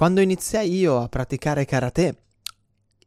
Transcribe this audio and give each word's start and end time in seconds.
Quando 0.00 0.22
iniziai 0.22 0.74
io 0.78 0.96
a 0.96 1.08
praticare 1.08 1.66
karate, 1.66 2.22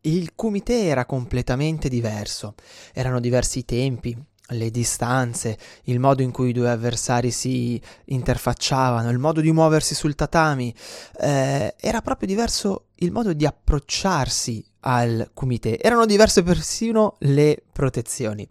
il 0.01 0.35
kumite 0.35 0.83
era 0.83 1.07
completamente 1.07 1.89
diverso. 1.89 2.53
Erano 2.93 3.19
diversi 3.19 3.57
i 3.57 3.65
tempi, 3.65 4.15
le 4.49 4.69
distanze, 4.69 5.57
il 5.85 5.99
modo 5.99 6.21
in 6.21 6.29
cui 6.29 6.49
i 6.49 6.53
due 6.53 6.69
avversari 6.69 7.31
si 7.31 7.81
interfacciavano, 8.05 9.09
il 9.09 9.17
modo 9.17 9.41
di 9.41 9.51
muoversi 9.51 9.95
sul 9.95 10.13
tatami. 10.13 10.71
Eh, 11.19 11.73
era 11.79 12.01
proprio 12.01 12.27
diverso 12.27 12.89
il 12.97 13.11
modo 13.11 13.33
di 13.33 13.47
approcciarsi 13.47 14.63
al 14.81 15.31
kumite. 15.33 15.79
Erano 15.79 16.05
diverse 16.05 16.43
persino 16.43 17.15
le 17.21 17.63
protezioni. 17.73 18.47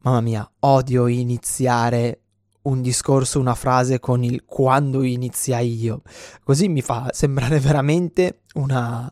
Mamma 0.00 0.20
mia, 0.20 0.50
odio 0.58 1.06
iniziare 1.06 2.21
un 2.62 2.80
discorso, 2.80 3.40
una 3.40 3.54
frase 3.54 3.98
con 3.98 4.22
il 4.22 4.44
quando 4.44 5.02
iniziai 5.02 5.80
io. 5.80 6.02
Così 6.42 6.68
mi 6.68 6.82
fa 6.82 7.08
sembrare 7.12 7.58
veramente 7.58 8.42
una, 8.54 9.10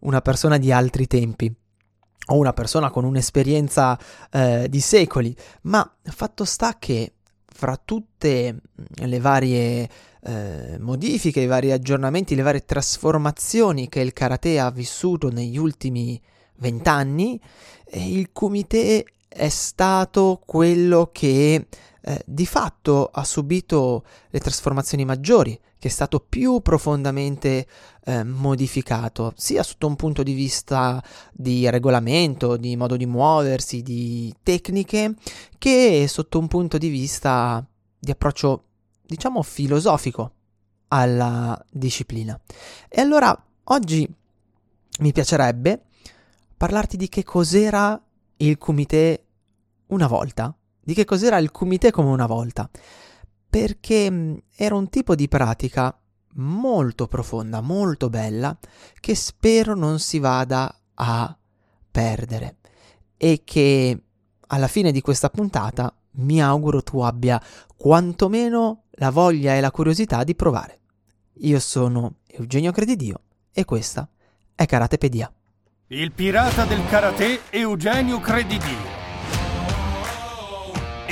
una 0.00 0.20
persona 0.20 0.58
di 0.58 0.72
altri 0.72 1.06
tempi 1.06 1.52
o 2.26 2.36
una 2.36 2.52
persona 2.52 2.90
con 2.90 3.04
un'esperienza 3.04 3.98
eh, 4.30 4.68
di 4.68 4.80
secoli, 4.80 5.34
ma 5.62 5.96
fatto 6.02 6.44
sta 6.44 6.76
che 6.78 7.14
fra 7.52 7.80
tutte 7.82 8.60
le 8.94 9.20
varie 9.20 9.88
eh, 10.24 10.78
modifiche, 10.78 11.40
i 11.40 11.46
vari 11.46 11.72
aggiornamenti, 11.72 12.34
le 12.34 12.42
varie 12.42 12.64
trasformazioni 12.64 13.88
che 13.88 14.00
il 14.00 14.12
karate 14.12 14.58
ha 14.60 14.70
vissuto 14.70 15.30
negli 15.30 15.58
ultimi 15.58 16.20
vent'anni, 16.56 17.40
eh, 17.86 18.08
il 18.08 18.30
kumite 18.32 19.04
è 19.28 19.48
stato 19.48 20.40
quello 20.44 21.10
che 21.12 21.66
eh, 22.04 22.22
di 22.26 22.46
fatto 22.46 23.08
ha 23.12 23.24
subito 23.24 24.04
le 24.30 24.40
trasformazioni 24.40 25.04
maggiori, 25.04 25.58
che 25.78 25.88
è 25.88 25.90
stato 25.90 26.20
più 26.20 26.60
profondamente 26.60 27.66
eh, 28.04 28.24
modificato, 28.24 29.32
sia 29.36 29.62
sotto 29.62 29.86
un 29.86 29.96
punto 29.96 30.22
di 30.22 30.32
vista 30.32 31.02
di 31.32 31.68
regolamento, 31.70 32.56
di 32.56 32.76
modo 32.76 32.96
di 32.96 33.06
muoversi, 33.06 33.82
di 33.82 34.34
tecniche, 34.42 35.14
che 35.58 36.06
sotto 36.08 36.38
un 36.38 36.48
punto 36.48 36.78
di 36.78 36.88
vista 36.88 37.64
di 37.98 38.10
approccio, 38.10 38.64
diciamo, 39.06 39.42
filosofico 39.42 40.32
alla 40.88 41.60
disciplina. 41.70 42.38
E 42.88 43.00
allora 43.00 43.36
oggi 43.64 44.08
mi 45.00 45.12
piacerebbe 45.12 45.84
parlarti 46.56 46.96
di 46.96 47.08
che 47.08 47.24
cos'era 47.24 48.00
il 48.36 48.58
comité 48.58 49.24
una 49.86 50.06
volta, 50.06 50.54
di 50.82 50.94
che 50.94 51.04
cos'era 51.04 51.38
il 51.38 51.50
kumite 51.50 51.90
come 51.90 52.08
una 52.08 52.26
volta, 52.26 52.68
perché 53.48 54.10
mm, 54.10 54.34
era 54.56 54.74
un 54.74 54.88
tipo 54.88 55.14
di 55.14 55.28
pratica 55.28 55.96
molto 56.34 57.06
profonda, 57.06 57.60
molto 57.60 58.08
bella, 58.08 58.56
che 58.98 59.14
spero 59.14 59.74
non 59.74 59.98
si 59.98 60.18
vada 60.18 60.74
a 60.94 61.36
perdere 61.90 62.56
e 63.16 63.42
che 63.44 64.02
alla 64.48 64.68
fine 64.68 64.90
di 64.92 65.00
questa 65.00 65.30
puntata 65.30 65.94
mi 66.12 66.42
auguro 66.42 66.82
tu 66.82 67.00
abbia 67.00 67.40
quantomeno 67.76 68.84
la 68.92 69.10
voglia 69.10 69.54
e 69.54 69.60
la 69.60 69.70
curiosità 69.70 70.24
di 70.24 70.34
provare. 70.34 70.80
Io 71.40 71.58
sono 71.60 72.16
Eugenio 72.26 72.72
Credidio 72.72 73.20
e 73.52 73.64
questa 73.64 74.08
è 74.54 74.66
Karatepedia. 74.66 75.32
Il 75.88 76.12
pirata 76.12 76.64
del 76.64 76.86
karate 76.88 77.42
Eugenio 77.50 78.18
Credidio 78.20 79.01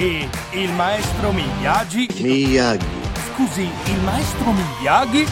e 0.01 0.27
il 0.53 0.73
maestro 0.73 1.31
Miyagi. 1.31 2.09
Miyagi. 2.21 2.87
Scusi, 3.35 3.69
il 3.85 4.01
maestro 4.01 4.51
Miyagi 4.53 5.27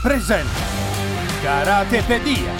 presenta 0.00 0.60
Karatepedia. 1.42 2.52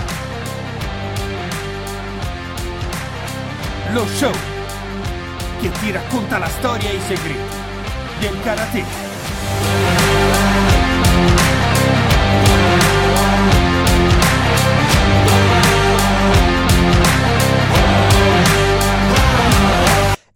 Lo 3.92 4.06
show 4.08 4.34
che 5.60 5.70
ti 5.70 5.92
racconta 5.92 6.38
la 6.38 6.48
storia 6.48 6.90
e 6.90 6.96
i 6.96 7.00
segreti 7.00 7.56
del 8.18 8.40
karate. 8.42 9.99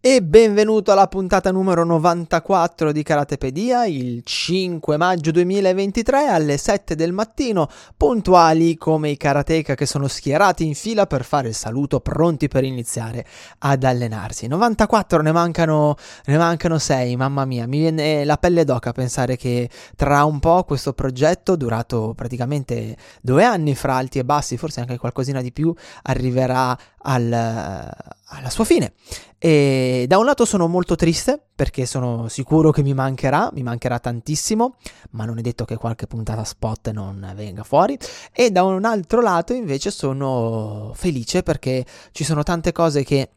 E 0.07 0.23
benvenuto 0.23 0.93
alla 0.93 1.07
puntata 1.07 1.51
numero 1.51 1.83
94 1.83 2.93
di 2.93 3.03
Karatepedia, 3.03 3.87
il 3.87 4.21
5 4.23 4.99
maggio 4.99 5.31
2023 5.31 6.27
alle 6.27 6.59
7 6.59 6.95
del 6.95 7.13
mattino, 7.13 7.71
puntuali 7.97 8.77
come 8.77 9.09
i 9.09 9.17
karateka 9.17 9.75
che 9.75 9.87
sono 9.87 10.07
schierati 10.07 10.67
in 10.67 10.75
fila 10.75 11.07
per 11.07 11.25
fare 11.25 11.49
il 11.49 11.55
saluto, 11.55 12.01
pronti 12.01 12.49
per 12.49 12.65
iniziare 12.65 13.25
ad 13.61 13.83
allenarsi. 13.83 14.47
94 14.47 15.23
ne 15.23 15.33
mancano, 15.33 15.97
ne 16.27 16.37
mancano 16.37 16.77
6, 16.77 17.17
mamma 17.17 17.47
mia, 17.47 17.67
mi 17.67 17.79
viene 17.79 18.27
la 18.27 18.37
pelle 18.37 18.65
d'oca 18.65 18.93
pensare 18.93 19.39
che 19.39 19.71
tra 19.97 20.23
un 20.25 20.39
po' 20.39 20.65
questo 20.65 20.93
progetto, 20.93 21.57
durato 21.57 22.13
praticamente 22.15 22.95
due 23.23 23.43
anni 23.43 23.75
fra 23.75 23.95
alti 23.95 24.19
e 24.19 24.25
bassi, 24.27 24.59
forse 24.59 24.81
anche 24.81 24.99
qualcosina 24.99 25.41
di 25.41 25.51
più, 25.51 25.75
arriverà 26.03 26.77
al, 27.05 27.33
alla 27.33 28.51
sua 28.51 28.65
fine. 28.65 28.93
E 29.39 30.07
da 30.09 30.19
un 30.19 30.25
lato 30.25 30.45
sono 30.45 30.67
molto 30.69 30.97
triste 30.97 31.41
perché 31.55 31.85
sono 31.85 32.29
sicuro 32.29 32.71
che 32.71 32.83
mi 32.83 32.95
mancherà, 32.95 33.51
mi 33.53 33.63
mancherà 33.63 33.99
tantissimo, 33.99 34.77
ma 35.11 35.25
non 35.25 35.39
è 35.39 35.43
detto 35.43 35.65
che 35.65 35.77
qualche 35.77 36.07
puntata 36.07 36.45
spot 36.45 36.91
non 36.91 37.31
venga 37.35 37.63
fuori. 37.63 37.99
E 38.33 38.51
da 38.51 38.63
un 38.65 38.85
altro 38.85 39.21
lato 39.21 39.53
invece 39.53 39.91
sono 39.91 40.93
felice 40.95 41.43
perché 41.43 41.85
ci 42.13 42.25
sono 42.25 42.43
tante 42.43 42.73
cose 42.73 43.05
che 43.05 43.31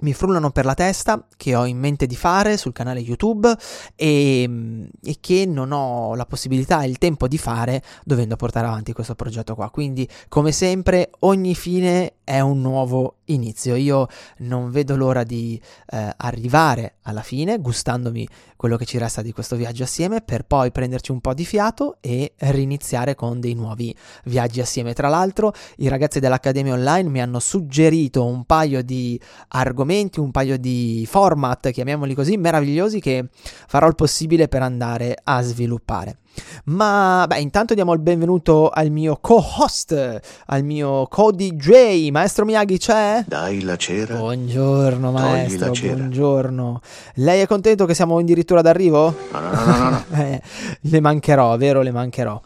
mi 0.00 0.12
frullano 0.12 0.50
per 0.50 0.64
la 0.64 0.74
testa, 0.74 1.26
che 1.36 1.54
ho 1.54 1.64
in 1.64 1.78
mente 1.78 2.06
di 2.06 2.16
fare 2.16 2.56
sul 2.56 2.72
canale 2.72 3.00
YouTube 3.00 3.54
e, 3.94 4.88
e, 5.02 5.16
che 5.20 5.46
non 5.46 5.72
ho 5.72 6.14
la 6.14 6.26
possibilità 6.26 6.82
e 6.82 6.88
il 6.88 6.98
tempo 6.98 7.28
di 7.28 7.38
fare 7.38 7.82
dovendo 8.04 8.36
portare 8.36 8.66
avanti 8.66 8.92
questo 8.92 9.14
progetto 9.14 9.54
qua. 9.54 9.70
Quindi, 9.70 10.08
come 10.28 10.52
sempre, 10.52 11.10
ogni 11.20 11.54
fine 11.54 12.14
è 12.24 12.40
un 12.40 12.60
nuovo 12.60 13.18
inizio. 13.26 13.74
Io 13.76 14.08
non 14.38 14.70
vedo 14.70 14.96
l'ora 14.96 15.24
di 15.24 15.60
eh, 15.90 16.12
arrivare 16.16 16.95
alla 17.06 17.22
fine, 17.22 17.58
gustandomi 17.58 18.28
quello 18.56 18.76
che 18.76 18.84
ci 18.84 18.98
resta 18.98 19.22
di 19.22 19.32
questo 19.32 19.56
viaggio 19.56 19.84
assieme, 19.84 20.20
per 20.20 20.44
poi 20.44 20.70
prenderci 20.72 21.12
un 21.12 21.20
po' 21.20 21.34
di 21.34 21.44
fiato 21.44 21.98
e 22.00 22.34
riniziare 22.38 23.14
con 23.14 23.40
dei 23.40 23.54
nuovi 23.54 23.94
viaggi 24.24 24.60
assieme. 24.60 24.92
Tra 24.92 25.08
l'altro, 25.08 25.52
i 25.78 25.88
ragazzi 25.88 26.20
dell'Accademia 26.20 26.74
Online 26.74 27.08
mi 27.08 27.20
hanno 27.20 27.38
suggerito 27.38 28.24
un 28.24 28.44
paio 28.44 28.82
di 28.82 29.20
argomenti, 29.48 30.20
un 30.20 30.30
paio 30.30 30.58
di 30.58 31.06
format, 31.08 31.70
chiamiamoli 31.70 32.14
così, 32.14 32.36
meravigliosi 32.36 33.00
che 33.00 33.28
farò 33.66 33.86
il 33.86 33.94
possibile 33.94 34.48
per 34.48 34.62
andare 34.62 35.16
a 35.22 35.40
sviluppare. 35.42 36.18
Ma 36.64 37.24
beh, 37.28 37.40
intanto 37.40 37.74
diamo 37.74 37.92
il 37.92 38.00
benvenuto 38.00 38.68
al 38.68 38.90
mio 38.90 39.18
co-host, 39.20 40.20
al 40.46 40.64
mio 40.64 41.06
co-DJ. 41.06 42.10
Maestro 42.10 42.44
Miyagi 42.44 42.78
c'è? 42.78 43.24
Dai 43.26 43.62
la 43.62 43.76
cera. 43.76 44.16
Buongiorno 44.16 45.10
maestro, 45.12 45.72
buongiorno. 45.72 46.80
Lei 47.14 47.40
è 47.40 47.46
contento 47.46 47.84
che 47.86 47.94
siamo 47.94 48.18
addirittura 48.18 48.62
d'arrivo? 48.62 49.14
No, 49.32 49.40
no, 49.40 49.50
no, 49.50 49.64
no. 49.64 49.90
no. 49.90 50.04
eh, 50.22 50.42
le 50.80 51.00
mancherò, 51.00 51.56
vero? 51.56 51.82
Le 51.82 51.90
mancherò. 51.90 52.40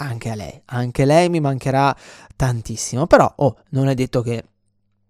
Anche 0.00 0.30
a 0.30 0.34
lei, 0.36 0.62
anche 0.66 1.04
lei 1.04 1.28
mi 1.28 1.40
mancherà 1.40 1.94
tantissimo. 2.36 3.06
Però, 3.06 3.30
oh, 3.36 3.56
non 3.70 3.88
è 3.88 3.94
detto 3.94 4.22
che 4.22 4.44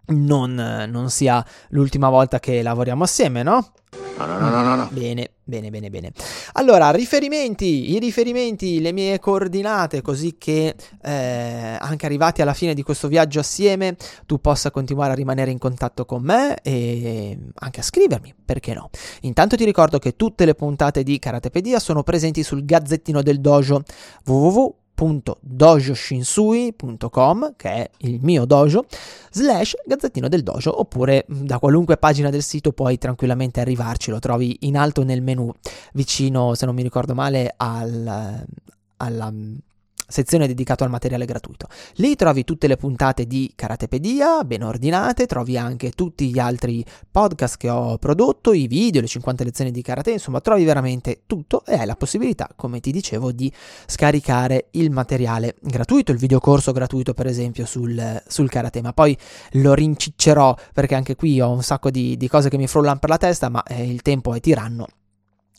non, 0.09 0.55
non 0.89 1.11
sia 1.11 1.45
l'ultima 1.71 2.09
volta 2.09 2.39
che 2.39 2.63
lavoriamo 2.63 3.05
assieme, 3.05 3.43
no? 3.43 3.73
No, 4.19 4.27
no, 4.27 4.39
no, 4.39 4.63
no, 4.63 4.75
no. 4.75 4.89
Bene, 4.91 5.31
bene, 5.45 5.71
bene, 5.71 5.91
bene. 5.91 6.13
Allora, 6.55 6.91
riferimenti, 6.91 7.93
i 7.93 7.99
riferimenti, 8.01 8.81
le 8.81 8.93
mie 8.93 9.21
coordinate, 9.21 10.03
così 10.03 10.37
che 10.37 10.75
eh, 11.03 11.77
anche 11.79 12.05
arrivati 12.05 12.43
alla 12.43 12.53
fine 12.53 12.75
di 12.75 12.83
questo 12.83 13.07
viaggio 13.07 13.39
assieme 13.39 13.97
tu 14.27 14.41
possa 14.41 14.73
continuare 14.73 15.13
a 15.13 15.15
rimanere 15.15 15.53
in 15.53 15.59
contatto 15.59 16.05
con 16.05 16.23
me 16.23 16.59
e 16.63 17.39
anche 17.55 17.81
a 17.81 17.83
scrivermi, 17.83 18.35
perché 18.45 18.75
no? 18.75 18.91
Intanto 19.23 19.57
ti 19.57 19.65
ricordo 19.65 19.99
che 19.99 20.17
tutte 20.17 20.45
le 20.45 20.55
puntate 20.55 21.05
di 21.05 21.19
Karatepedia 21.21 21.79
sono 21.79 22.03
presenti 22.03 22.43
sul 22.43 22.65
gazzettino 22.65 23.23
del 23.23 23.41
dojo 23.41 23.83
www 24.27 24.78
www.dojoshinsui.com 24.99 27.55
che 27.57 27.69
è 27.69 27.91
il 27.99 28.19
mio 28.21 28.45
dojo 28.45 28.85
slash 29.31 29.77
gazzettino 29.87 30.27
del 30.29 30.43
dojo 30.43 30.81
oppure 30.81 31.25
mm, 31.31 31.45
da 31.45 31.61
qualunque 31.61 31.97
pagina 31.97 32.31
del 32.31 32.43
sito 32.43 32.73
puoi 32.73 32.99
tranquillamente 32.99 33.61
arrivarci 33.61 34.11
lo 34.11 34.19
trovi 34.19 34.57
in 34.61 34.77
alto 34.77 35.05
nel 35.05 35.23
menu 35.23 35.53
vicino 35.93 36.55
se 36.55 36.67
non 36.67 36.75
mi 36.75 36.83
ricordo 36.83 37.15
male 37.15 37.55
al, 37.57 38.45
alla 38.97 39.33
sezione 40.09 40.47
dedicata 40.47 40.85
al 40.85 40.91
materiale 40.91 41.27
gratuito. 41.27 41.69
Lì 41.97 42.17
trovi 42.17 42.43
tutte 42.43 42.67
le 42.67 42.77
puntate 42.77 43.27
di 43.27 43.53
Karatepedia, 43.55 44.43
ben 44.45 44.63
ordinate, 44.63 45.27
trovi 45.27 45.59
anche 45.59 45.91
tutti 45.91 46.31
gli 46.31 46.39
altri 46.39 46.85
podcast 47.11 47.57
che 47.59 47.69
ho 47.69 47.99
prodotto, 47.99 48.53
i 48.53 48.67
video, 48.67 49.03
le 49.03 49.07
50 49.07 49.45
lezioni 49.45 49.71
di 49.71 49.83
karate, 49.83 50.13
insomma 50.13 50.41
trovi 50.41 50.65
veramente 50.65 51.23
tutto 51.27 51.65
e 51.67 51.75
hai 51.75 51.87
la 51.87 51.95
possibilità, 51.95 52.49
come 52.57 52.81
ti 52.81 52.91
dicevo, 52.91 53.33
di 53.33 53.53
scaricare 53.87 54.69
il 54.73 54.91
materiale 54.91 55.57
gratuito, 55.61 56.11
il 56.11 56.19
videocorso 56.19 56.73
gratuito 56.73 57.13
per 57.13 57.27
esempio 57.27 57.67
sul, 57.67 58.23
sul 58.27 58.49
karate, 58.49 58.81
ma 58.81 58.93
poi 58.93 59.17
lo 59.53 59.75
rinciccerò 59.75 60.57
perché 60.73 60.95
anche 60.95 61.17
qui 61.17 61.41
ho 61.41 61.51
un 61.51 61.63
sacco 61.63 61.91
di, 61.91 62.17
di 62.17 62.29
cose 62.29 62.49
che 62.49 62.57
mi 62.57 62.67
frullano 62.67 62.99
per 62.99 63.11
la 63.11 63.19
testa, 63.19 63.51
ma 63.51 63.63
eh, 63.65 63.85
il 63.85 64.03
tempo 64.03 64.35
è 64.35 64.41
tiranno 64.41 64.87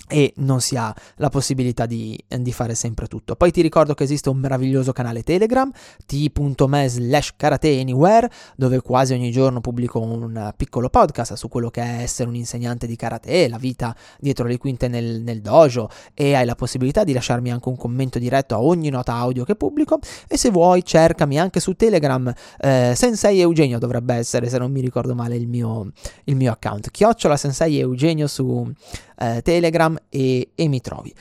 e 0.08 0.34
non 0.38 0.60
si 0.60 0.76
ha 0.76 0.94
la 1.18 1.30
possibilità 1.30 1.86
di, 1.86 2.20
di, 2.28 2.52
fare 2.52 2.74
sempre 2.74 3.08
tutto. 3.08 3.36
Poi 3.36 3.52
ti 3.52 3.62
ricordo 3.62 3.94
che 3.94 4.04
esiste 4.04 4.30
un 4.30 4.38
meraviglioso 4.38 4.92
canale 4.92 5.22
Telegram, 5.22 5.70
t.me 6.06 6.88
slash 6.88 7.34
karate 7.36 7.80
anywhere, 7.80 8.30
dove 8.56 8.82
quasi 8.82 9.14
ogni 9.14 9.32
giorno 9.32 9.62
pubblico 9.62 10.00
un 10.00 10.52
piccolo 10.58 10.90
podcast 10.90 11.34
su 11.34 11.48
quello 11.48 11.70
che 11.70 11.82
è 11.82 12.02
essere 12.02 12.28
un 12.28 12.36
insegnante 12.36 12.88
di 12.88 12.96
karate, 12.96 13.48
la 13.48 13.58
vita 13.58 13.96
dietro 14.20 14.48
le 14.48 14.58
quinte 14.58 14.88
nel, 14.88 15.22
nel 15.22 15.42
dojo 15.42 15.90
e 16.14 16.34
hai 16.34 16.46
la 16.46 16.56
possibilità 16.56 17.04
di 17.04 17.14
lasciarmi 17.14 17.52
anche 17.52 17.70
un 17.70 17.78
commento 17.78 18.18
diretto 18.18 18.56
a 18.56 18.62
ogni 18.62 18.90
nota 18.90 19.14
audio 19.14 19.44
che 19.44 19.56
pubblico 19.56 20.00
e 20.28 20.38
se 20.38 20.50
vuoi 20.50 20.84
cercami 20.84 21.40
anche 21.40 21.60
su 21.60 21.74
Telegram, 21.74 22.34
eh, 22.60 22.94
Sensei 22.96 23.40
Eugenio 23.42 23.78
dovrebbe 23.78 24.16
essere 24.16 24.50
se 24.50 24.58
non 24.58 24.72
mi 24.72 24.82
ricordo 24.82 25.14
male 25.14 25.36
il 25.36 25.48
mio, 25.48 25.92
il 26.24 26.36
mio 26.36 26.52
account, 26.52 26.90
chiocciola 26.90 27.38
Sensei 27.38 27.80
Eugenio 27.80 28.26
su 28.28 28.72
eh, 29.20 29.42
Telegram 29.42 29.89
e, 30.10 30.52
e, 30.56 30.68
mi 30.68 30.82
trovi. 30.82 31.14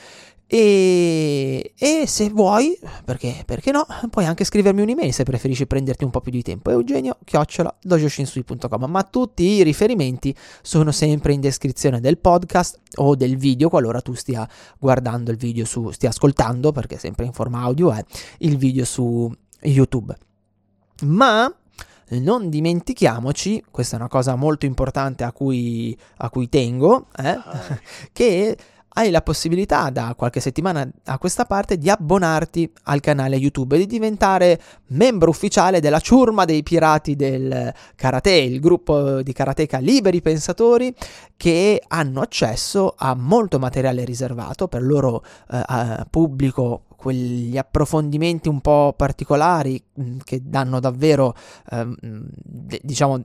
E, 0.51 1.73
e, 1.77 2.07
se 2.07 2.29
vuoi, 2.29 2.77
perché, 3.05 3.43
perché, 3.45 3.71
no, 3.71 3.85
puoi 4.09 4.25
anche 4.25 4.43
scrivermi 4.43 4.81
un'email 4.81 5.13
se 5.13 5.23
preferisci 5.23 5.67
prenderti 5.67 6.03
un 6.03 6.09
po' 6.09 6.21
più 6.21 6.31
di 6.31 6.41
tempo. 6.41 6.71
Eugenio 6.71 7.17
chiocciola 7.23 7.77
dojoshinsui.com. 7.81 8.85
Ma 8.85 9.03
tutti 9.03 9.43
i 9.43 9.63
riferimenti 9.63 10.35
sono 10.61 10.91
sempre 10.91 11.33
in 11.33 11.41
descrizione 11.41 11.99
del 11.99 12.17
podcast 12.17 12.79
o 12.95 13.15
del 13.15 13.37
video, 13.37 13.69
qualora 13.69 14.01
tu 14.01 14.13
stia 14.13 14.47
guardando 14.79 15.29
il 15.29 15.37
video 15.37 15.65
su, 15.65 15.91
stia 15.91 16.09
ascoltando, 16.09 16.71
perché 16.71 16.97
sempre 16.97 17.25
in 17.25 17.33
forma 17.33 17.61
audio 17.61 17.91
è 17.91 18.03
il 18.39 18.57
video 18.57 18.85
su 18.85 19.31
YouTube. 19.61 20.17
Ma 21.01 21.53
non 22.17 22.49
dimentichiamoci, 22.49 23.63
questa 23.69 23.95
è 23.95 23.99
una 23.99 24.07
cosa 24.07 24.35
molto 24.35 24.65
importante 24.65 25.23
a 25.23 25.31
cui, 25.31 25.95
a 26.17 26.29
cui 26.29 26.49
tengo, 26.49 27.07
eh, 27.15 27.27
ah. 27.27 27.79
che 28.11 28.57
hai 28.99 29.11
la 29.11 29.21
possibilità 29.21 29.89
da 29.89 30.13
qualche 30.15 30.41
settimana 30.41 30.87
a 31.05 31.17
questa 31.17 31.45
parte 31.45 31.77
di 31.77 31.89
abbonarti 31.89 32.69
al 32.83 32.99
canale 32.99 33.37
YouTube 33.37 33.75
e 33.75 33.79
di 33.79 33.85
diventare 33.85 34.59
membro 34.87 35.29
ufficiale 35.29 35.79
della 35.79 36.01
ciurma 36.01 36.43
dei 36.43 36.63
pirati 36.63 37.15
del 37.15 37.73
karate, 37.95 38.31
il 38.31 38.59
gruppo 38.59 39.21
di 39.21 39.31
karateka 39.31 39.77
liberi 39.77 40.21
pensatori 40.21 40.93
che 41.37 41.81
hanno 41.87 42.19
accesso 42.19 42.93
a 42.97 43.15
molto 43.15 43.57
materiale 43.57 44.03
riservato 44.03 44.67
per 44.67 44.81
il 44.81 44.87
loro 44.87 45.23
eh, 45.49 46.05
pubblico 46.09 46.83
quegli 46.97 47.57
approfondimenti 47.57 48.49
un 48.49 48.59
po' 48.59 48.93
particolari 48.97 49.81
mm, 50.01 50.17
che 50.25 50.41
danno 50.43 50.81
davvero, 50.81 51.33
ehm, 51.71 51.95
de- 52.01 52.81
diciamo, 52.83 53.23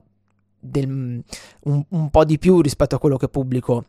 del, 0.57 0.87
un, 0.87 1.85
un, 1.89 2.09
po' 2.09 2.23
di 2.23 2.39
più 2.39 2.61
rispetto 2.61 2.95
a 2.95 2.99
quello 2.99 3.17
che 3.17 3.27
pubblico 3.27 3.83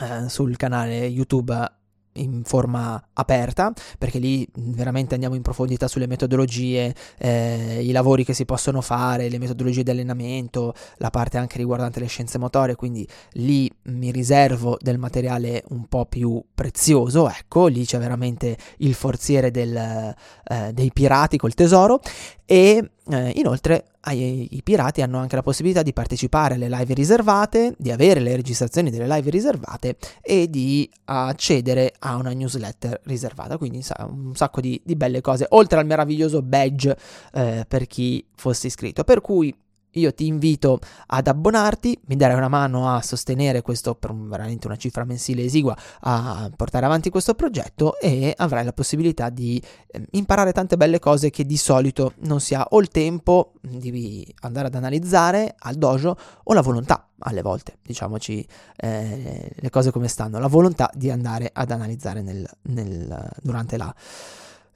eh, 0.00 0.28
sul 0.28 0.56
canale 0.56 1.06
YouTube 1.06 1.74
in 2.16 2.42
forma 2.44 3.02
aperta, 3.14 3.72
perché 3.98 4.18
lì 4.18 4.46
veramente 4.54 5.14
andiamo 5.14 5.34
in 5.34 5.42
profondità 5.42 5.88
sulle 5.88 6.06
metodologie, 6.06 6.94
eh, 7.18 7.80
i 7.82 7.92
lavori 7.92 8.24
che 8.24 8.34
si 8.34 8.44
possono 8.44 8.80
fare, 8.80 9.28
le 9.28 9.38
metodologie 9.38 9.82
di 9.82 9.90
allenamento, 9.90 10.74
la 10.96 11.10
parte 11.10 11.38
anche 11.38 11.58
riguardante 11.58 12.00
le 12.00 12.06
scienze 12.06 12.38
motorie, 12.38 12.74
quindi 12.74 13.06
lì 13.32 13.70
mi 13.84 14.10
riservo 14.10 14.76
del 14.80 14.98
materiale 14.98 15.64
un 15.68 15.86
po' 15.86 16.06
più 16.06 16.42
prezioso, 16.54 17.28
ecco, 17.28 17.66
lì 17.66 17.84
c'è 17.84 17.98
veramente 17.98 18.56
il 18.78 18.94
forziere 18.94 19.50
del, 19.50 19.76
eh, 19.76 20.72
dei 20.72 20.90
pirati 20.92 21.36
col 21.36 21.54
tesoro 21.54 22.00
e 22.46 22.90
eh, 23.08 23.32
inoltre 23.34 23.86
ai, 24.02 24.48
i 24.52 24.62
pirati 24.62 25.02
hanno 25.02 25.18
anche 25.18 25.34
la 25.34 25.42
possibilità 25.42 25.82
di 25.82 25.92
partecipare 25.92 26.54
alle 26.54 26.68
live 26.68 26.94
riservate, 26.94 27.74
di 27.76 27.90
avere 27.90 28.20
le 28.20 28.36
registrazioni 28.36 28.90
delle 28.90 29.08
live 29.08 29.30
riservate 29.30 29.96
e 30.22 30.48
di 30.48 30.88
accedere 31.06 31.92
a 31.98 32.14
una 32.14 32.32
newsletter 32.32 33.00
riservata. 33.04 33.58
Quindi 33.58 33.84
un 34.08 34.34
sacco 34.34 34.60
di, 34.60 34.80
di 34.84 34.94
belle 34.94 35.20
cose, 35.20 35.46
oltre 35.50 35.80
al 35.80 35.86
meraviglioso 35.86 36.40
badge 36.40 36.96
eh, 37.34 37.64
per 37.66 37.86
chi 37.86 38.24
fosse 38.34 38.68
iscritto. 38.68 39.02
Per 39.02 39.20
cui 39.20 39.52
io 39.96 40.12
ti 40.12 40.26
invito 40.26 40.78
ad 41.06 41.26
abbonarti, 41.26 42.00
mi 42.06 42.16
darai 42.16 42.36
una 42.36 42.48
mano 42.48 42.92
a 42.92 43.02
sostenere 43.02 43.62
questo 43.62 43.94
per 43.94 44.14
veramente 44.14 44.66
una 44.66 44.76
cifra 44.76 45.04
mensile 45.04 45.44
esigua, 45.44 45.76
a 46.00 46.50
portare 46.54 46.86
avanti 46.86 47.10
questo 47.10 47.34
progetto 47.34 47.98
e 47.98 48.34
avrai 48.36 48.64
la 48.64 48.72
possibilità 48.72 49.30
di 49.30 49.62
eh, 49.86 50.06
imparare 50.12 50.52
tante 50.52 50.76
belle 50.76 50.98
cose 50.98 51.30
che 51.30 51.44
di 51.44 51.56
solito 51.56 52.12
non 52.20 52.40
si 52.40 52.54
ha. 52.54 52.66
O 52.70 52.80
il 52.80 52.88
tempo 52.88 53.52
di 53.60 54.26
andare 54.40 54.68
ad 54.68 54.74
analizzare 54.74 55.54
al 55.58 55.76
dojo 55.76 56.16
o 56.44 56.52
la 56.52 56.62
volontà 56.62 57.08
alle 57.20 57.42
volte, 57.42 57.78
diciamoci 57.82 58.46
eh, 58.76 59.50
le 59.54 59.70
cose 59.70 59.90
come 59.90 60.08
stanno, 60.08 60.38
la 60.38 60.48
volontà 60.48 60.90
di 60.94 61.10
andare 61.10 61.50
ad 61.52 61.70
analizzare 61.70 62.20
nel, 62.20 62.46
nel, 62.62 63.30
durante 63.42 63.76
la, 63.78 63.94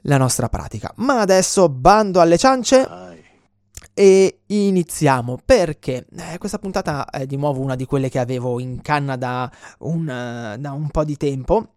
la 0.03 0.17
nostra 0.17 0.49
pratica. 0.49 0.93
Ma 0.97 1.21
adesso 1.21 1.69
bando 1.69 2.21
alle 2.21 2.39
ciance 2.39 3.19
e 3.95 4.41
iniziamo. 4.47 5.39
Perché? 5.45 6.07
Eh, 6.17 6.39
questa 6.39 6.59
puntata 6.59 7.09
è 7.11 7.27
di 7.27 7.37
nuovo 7.37 7.61
una 7.61 7.75
di 7.75 7.85
quelle 7.85 8.09
che 8.09 8.19
avevo 8.19 8.61
in 8.61 8.81
canna 8.83 9.17
da 9.17 9.51
un, 9.81 10.05
da 10.59 10.73
un 10.73 10.89
po' 10.91 11.05
di 11.05 11.17
tempo. 11.17 11.75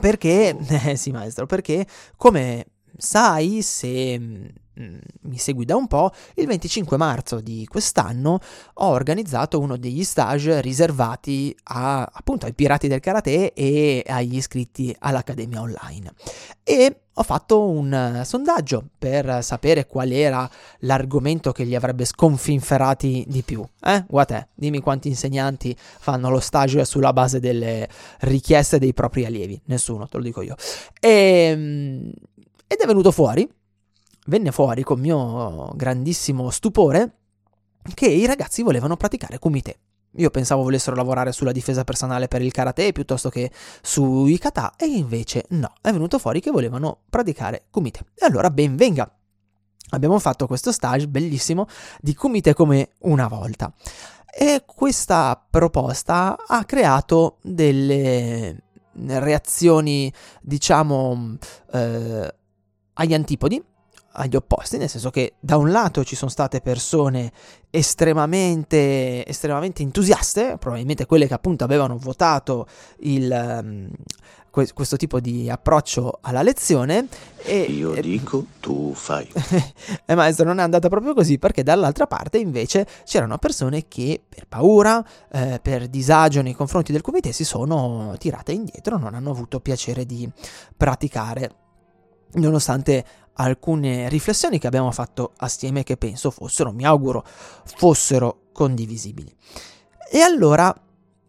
Perché, 0.00 0.56
eh, 0.84 0.96
sì 0.96 1.10
maestro, 1.10 1.46
perché 1.46 1.86
come 2.16 2.66
sai 2.96 3.62
se 3.62 4.18
mm, 4.18 4.44
mi 4.76 5.38
segui 5.38 5.64
da 5.64 5.76
un 5.76 5.86
po', 5.86 6.12
il 6.34 6.46
25 6.46 6.96
marzo 6.96 7.40
di 7.40 7.66
quest'anno 7.66 8.38
ho 8.74 8.86
organizzato 8.86 9.58
uno 9.58 9.76
degli 9.76 10.04
stage 10.04 10.60
riservati 10.60 11.56
a, 11.64 12.02
appunto 12.02 12.46
ai 12.46 12.54
pirati 12.54 12.88
del 12.88 13.00
karate 13.00 13.52
e 13.52 14.02
agli 14.06 14.36
iscritti 14.36 14.94
all'Accademia 14.98 15.60
Online. 15.60 16.12
E 16.62 17.00
ho 17.18 17.22
fatto 17.22 17.68
un 17.68 18.20
sondaggio 18.24 18.88
per 18.98 19.42
sapere 19.42 19.86
qual 19.86 20.10
era 20.10 20.48
l'argomento 20.80 21.50
che 21.50 21.64
li 21.64 21.74
avrebbe 21.74 22.04
sconfinferati 22.04 23.24
di 23.26 23.42
più. 23.42 23.64
Eh, 23.80 24.04
guarda, 24.06 24.46
dimmi 24.54 24.80
quanti 24.80 25.08
insegnanti 25.08 25.74
fanno 25.78 26.28
lo 26.28 26.40
stage 26.40 26.84
sulla 26.84 27.14
base 27.14 27.40
delle 27.40 27.88
richieste 28.20 28.78
dei 28.78 28.92
propri 28.92 29.24
allievi. 29.24 29.58
Nessuno, 29.66 30.06
te 30.06 30.18
lo 30.18 30.22
dico 30.22 30.42
io. 30.42 30.56
E, 31.00 31.08
ehm, 31.08 32.12
ed 32.66 32.78
è 32.80 32.86
venuto 32.86 33.10
fuori, 33.12 33.48
venne 34.26 34.52
fuori 34.52 34.82
con 34.82 35.00
mio 35.00 35.70
grandissimo 35.74 36.50
stupore, 36.50 37.14
che 37.94 38.06
i 38.06 38.26
ragazzi 38.26 38.62
volevano 38.62 38.96
praticare 38.96 39.38
kumite. 39.38 39.78
Io 40.18 40.30
pensavo 40.30 40.62
volessero 40.62 40.96
lavorare 40.96 41.32
sulla 41.32 41.52
difesa 41.52 41.84
personale 41.84 42.26
per 42.26 42.40
il 42.40 42.50
karate 42.50 42.92
piuttosto 42.92 43.28
che 43.28 43.50
sui 43.82 44.38
kata 44.38 44.74
e 44.76 44.86
invece 44.86 45.44
no, 45.50 45.72
è 45.82 45.92
venuto 45.92 46.18
fuori 46.18 46.40
che 46.40 46.50
volevano 46.50 47.00
praticare 47.10 47.66
kumite. 47.70 48.06
E 48.14 48.24
allora 48.24 48.50
ben 48.50 48.76
venga. 48.76 49.10
Abbiamo 49.90 50.18
fatto 50.18 50.46
questo 50.46 50.72
stage 50.72 51.06
bellissimo 51.06 51.66
di 52.00 52.14
kumite 52.14 52.54
come 52.54 52.92
una 53.00 53.28
volta. 53.28 53.72
E 54.38 54.64
questa 54.66 55.46
proposta 55.48 56.36
ha 56.46 56.64
creato 56.64 57.38
delle 57.42 58.62
reazioni, 58.92 60.12
diciamo, 60.40 61.36
eh, 61.72 62.34
agli 62.94 63.14
antipodi, 63.14 63.62
agli 64.16 64.36
opposti, 64.36 64.78
nel 64.78 64.88
senso 64.88 65.10
che 65.10 65.34
da 65.40 65.56
un 65.56 65.70
lato 65.70 66.04
ci 66.04 66.16
sono 66.16 66.30
state 66.30 66.60
persone 66.60 67.30
estremamente, 67.70 69.26
estremamente 69.26 69.82
entusiaste, 69.82 70.56
probabilmente 70.58 71.06
quelle 71.06 71.26
che 71.26 71.34
appunto 71.34 71.64
avevano 71.64 71.98
votato 71.98 72.66
il, 73.00 73.60
um, 73.62 73.88
que- 74.50 74.72
questo 74.72 74.96
tipo 74.96 75.20
di 75.20 75.50
approccio 75.50 76.18
alla 76.22 76.42
lezione. 76.42 77.08
E, 77.42 77.60
Io 77.62 77.92
e, 77.92 78.00
dico, 78.00 78.46
tu 78.60 78.94
fai. 78.94 79.28
e 79.34 79.74
eh, 80.06 80.14
maestro 80.14 80.46
non 80.46 80.60
è 80.60 80.62
andata 80.62 80.88
proprio 80.88 81.12
così 81.12 81.38
perché 81.38 81.62
dall'altra 81.62 82.06
parte 82.06 82.38
invece 82.38 82.86
c'erano 83.04 83.36
persone 83.36 83.86
che 83.86 84.22
per 84.26 84.46
paura, 84.48 85.04
eh, 85.30 85.60
per 85.60 85.88
disagio 85.88 86.40
nei 86.40 86.54
confronti 86.54 86.92
del 86.92 87.02
comité 87.02 87.32
si 87.32 87.44
sono 87.44 88.14
tirate 88.18 88.52
indietro, 88.52 88.96
non 88.96 89.14
hanno 89.14 89.30
avuto 89.30 89.60
piacere 89.60 90.06
di 90.06 90.28
praticare 90.74 91.64
nonostante 92.36 93.04
alcune 93.36 94.08
riflessioni 94.08 94.58
che 94.58 94.66
abbiamo 94.66 94.90
fatto 94.90 95.32
assieme 95.38 95.82
che 95.82 95.96
penso 95.96 96.30
fossero, 96.30 96.72
mi 96.72 96.84
auguro, 96.84 97.24
fossero 97.64 98.42
condivisibili. 98.52 99.34
E 100.10 100.20
allora, 100.20 100.74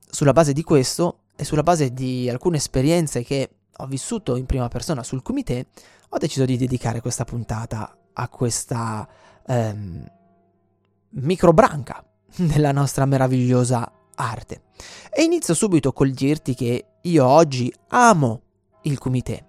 sulla 0.09 0.33
base 0.33 0.53
di 0.53 0.63
questo 0.63 1.19
e 1.35 1.43
sulla 1.43 1.63
base 1.63 1.93
di 1.93 2.29
alcune 2.29 2.57
esperienze 2.57 3.23
che 3.23 3.49
ho 3.77 3.85
vissuto 3.85 4.35
in 4.35 4.45
prima 4.45 4.67
persona 4.67 5.03
sul 5.03 5.21
kumite, 5.21 5.67
ho 6.09 6.17
deciso 6.17 6.45
di 6.45 6.57
dedicare 6.57 7.01
questa 7.01 7.25
puntata 7.25 7.95
a 8.13 8.29
questa 8.29 9.07
ehm, 9.45 10.11
microbranca 11.09 12.03
della 12.37 12.71
nostra 12.71 13.05
meravigliosa 13.05 13.91
arte. 14.15 14.63
E 15.11 15.23
inizio 15.23 15.53
subito 15.53 15.91
col 15.93 16.11
dirti 16.11 16.55
che 16.55 16.85
io 17.01 17.25
oggi 17.25 17.73
amo 17.89 18.41
il 18.83 18.97
kumite. 18.97 19.45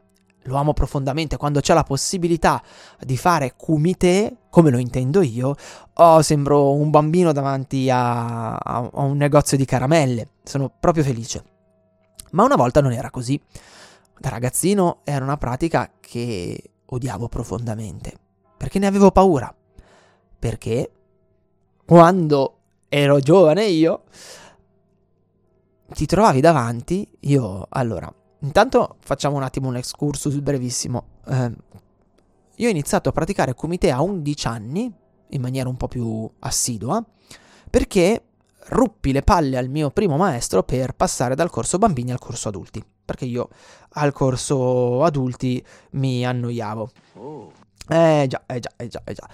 Lo 0.48 0.56
amo 0.56 0.72
profondamente 0.72 1.36
quando 1.36 1.60
c'è 1.60 1.74
la 1.74 1.82
possibilità 1.82 2.62
di 3.00 3.18
fare 3.18 3.54
kumite, 3.54 4.38
come 4.48 4.70
lo 4.70 4.78
intendo 4.78 5.20
io, 5.20 5.54
oh, 5.92 6.22
sembro 6.22 6.72
un 6.72 6.88
bambino 6.88 7.32
davanti 7.32 7.90
a, 7.90 8.56
a, 8.56 8.90
a 8.92 9.02
un 9.02 9.18
negozio 9.18 9.58
di 9.58 9.66
caramelle. 9.66 10.28
Sono 10.42 10.72
proprio 10.80 11.04
felice. 11.04 11.44
Ma 12.30 12.44
una 12.44 12.56
volta 12.56 12.80
non 12.80 12.92
era 12.92 13.10
così. 13.10 13.40
Da 14.18 14.30
ragazzino 14.30 15.00
era 15.04 15.22
una 15.22 15.36
pratica 15.36 15.92
che 16.00 16.70
odiavo 16.86 17.28
profondamente, 17.28 18.14
perché 18.56 18.78
ne 18.78 18.86
avevo 18.86 19.10
paura. 19.10 19.54
Perché 20.38 20.90
quando 21.84 22.54
ero 22.88 23.20
giovane 23.20 23.66
io, 23.66 24.04
ti 25.92 26.06
trovavi 26.06 26.40
davanti, 26.40 27.06
io 27.20 27.66
allora, 27.68 28.12
intanto 28.40 28.96
facciamo 29.00 29.36
un 29.36 29.42
attimo 29.42 29.68
un 29.68 29.76
excursus 29.76 30.38
brevissimo. 30.38 31.04
Eh, 31.26 31.52
io 32.56 32.66
ho 32.66 32.70
iniziato 32.70 33.08
a 33.08 33.12
praticare 33.12 33.54
Kumite 33.54 33.90
a 33.90 34.02
11 34.02 34.46
anni, 34.46 34.92
in 35.30 35.40
maniera 35.40 35.68
un 35.68 35.76
po' 35.76 35.88
più 35.88 36.28
assidua, 36.40 37.04
perché 37.70 38.22
ruppi 38.70 39.12
le 39.12 39.22
palle 39.22 39.56
al 39.56 39.68
mio 39.68 39.90
primo 39.90 40.16
maestro 40.16 40.62
per 40.62 40.94
passare 40.94 41.34
dal 41.34 41.50
corso 41.50 41.78
bambini 41.78 42.10
al 42.10 42.18
corso 42.18 42.48
adulti, 42.48 42.84
perché 43.04 43.24
io 43.24 43.48
al 43.90 44.12
corso 44.12 45.04
adulti 45.04 45.64
mi 45.92 46.26
annoiavo. 46.26 46.90
Oh. 47.14 47.52
Eh 47.88 48.26
già, 48.28 48.42
eh 48.46 48.60
già, 48.60 48.72
eh 48.76 48.88
già, 48.88 49.02
eh 49.04 49.14
già. 49.14 49.28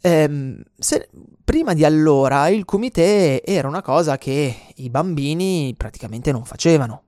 Ehm, 0.00 0.62
se, 0.76 1.08
prima 1.42 1.74
di 1.74 1.84
allora 1.84 2.48
il 2.48 2.64
kumite 2.64 3.42
era 3.42 3.66
una 3.66 3.82
cosa 3.82 4.16
che 4.18 4.54
i 4.76 4.90
bambini 4.90 5.74
praticamente 5.76 6.30
non 6.30 6.44
facevano? 6.44 7.02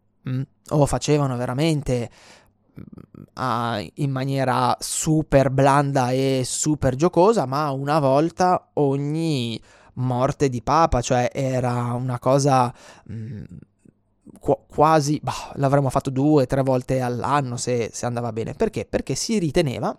O 0.71 0.87
facevano 0.87 1.37
veramente 1.37 2.11
mm, 2.79 3.87
in 3.95 4.11
maniera 4.11 4.77
super 4.79 5.51
blanda 5.51 6.11
e 6.11 6.43
super 6.45 6.95
giocosa, 6.95 7.47
ma 7.47 7.71
una 7.71 7.99
volta 7.99 8.71
ogni 8.75 9.61
morte 9.95 10.49
di 10.49 10.63
papa, 10.63 11.01
cioè 11.01 11.31
era 11.33 11.93
una 11.95 12.19
cosa 12.19 12.73
mh, 13.05 13.15
mm, 13.15 13.45
qu- 14.39 14.61
quasi, 14.69 15.21
bah, 15.23 15.53
l'avremmo 15.55 15.91
fatto 15.91 16.11
due, 16.11 16.47
tre 16.47 16.63
volte 16.63 17.01
all'anno 17.01 17.57
se, 17.57 17.91
se 17.93 18.07
andava 18.07 18.33
bene. 18.33 18.55
Perché? 18.55 18.85
Perché 18.85 19.15
si 19.15 19.39
riteneva 19.39 19.97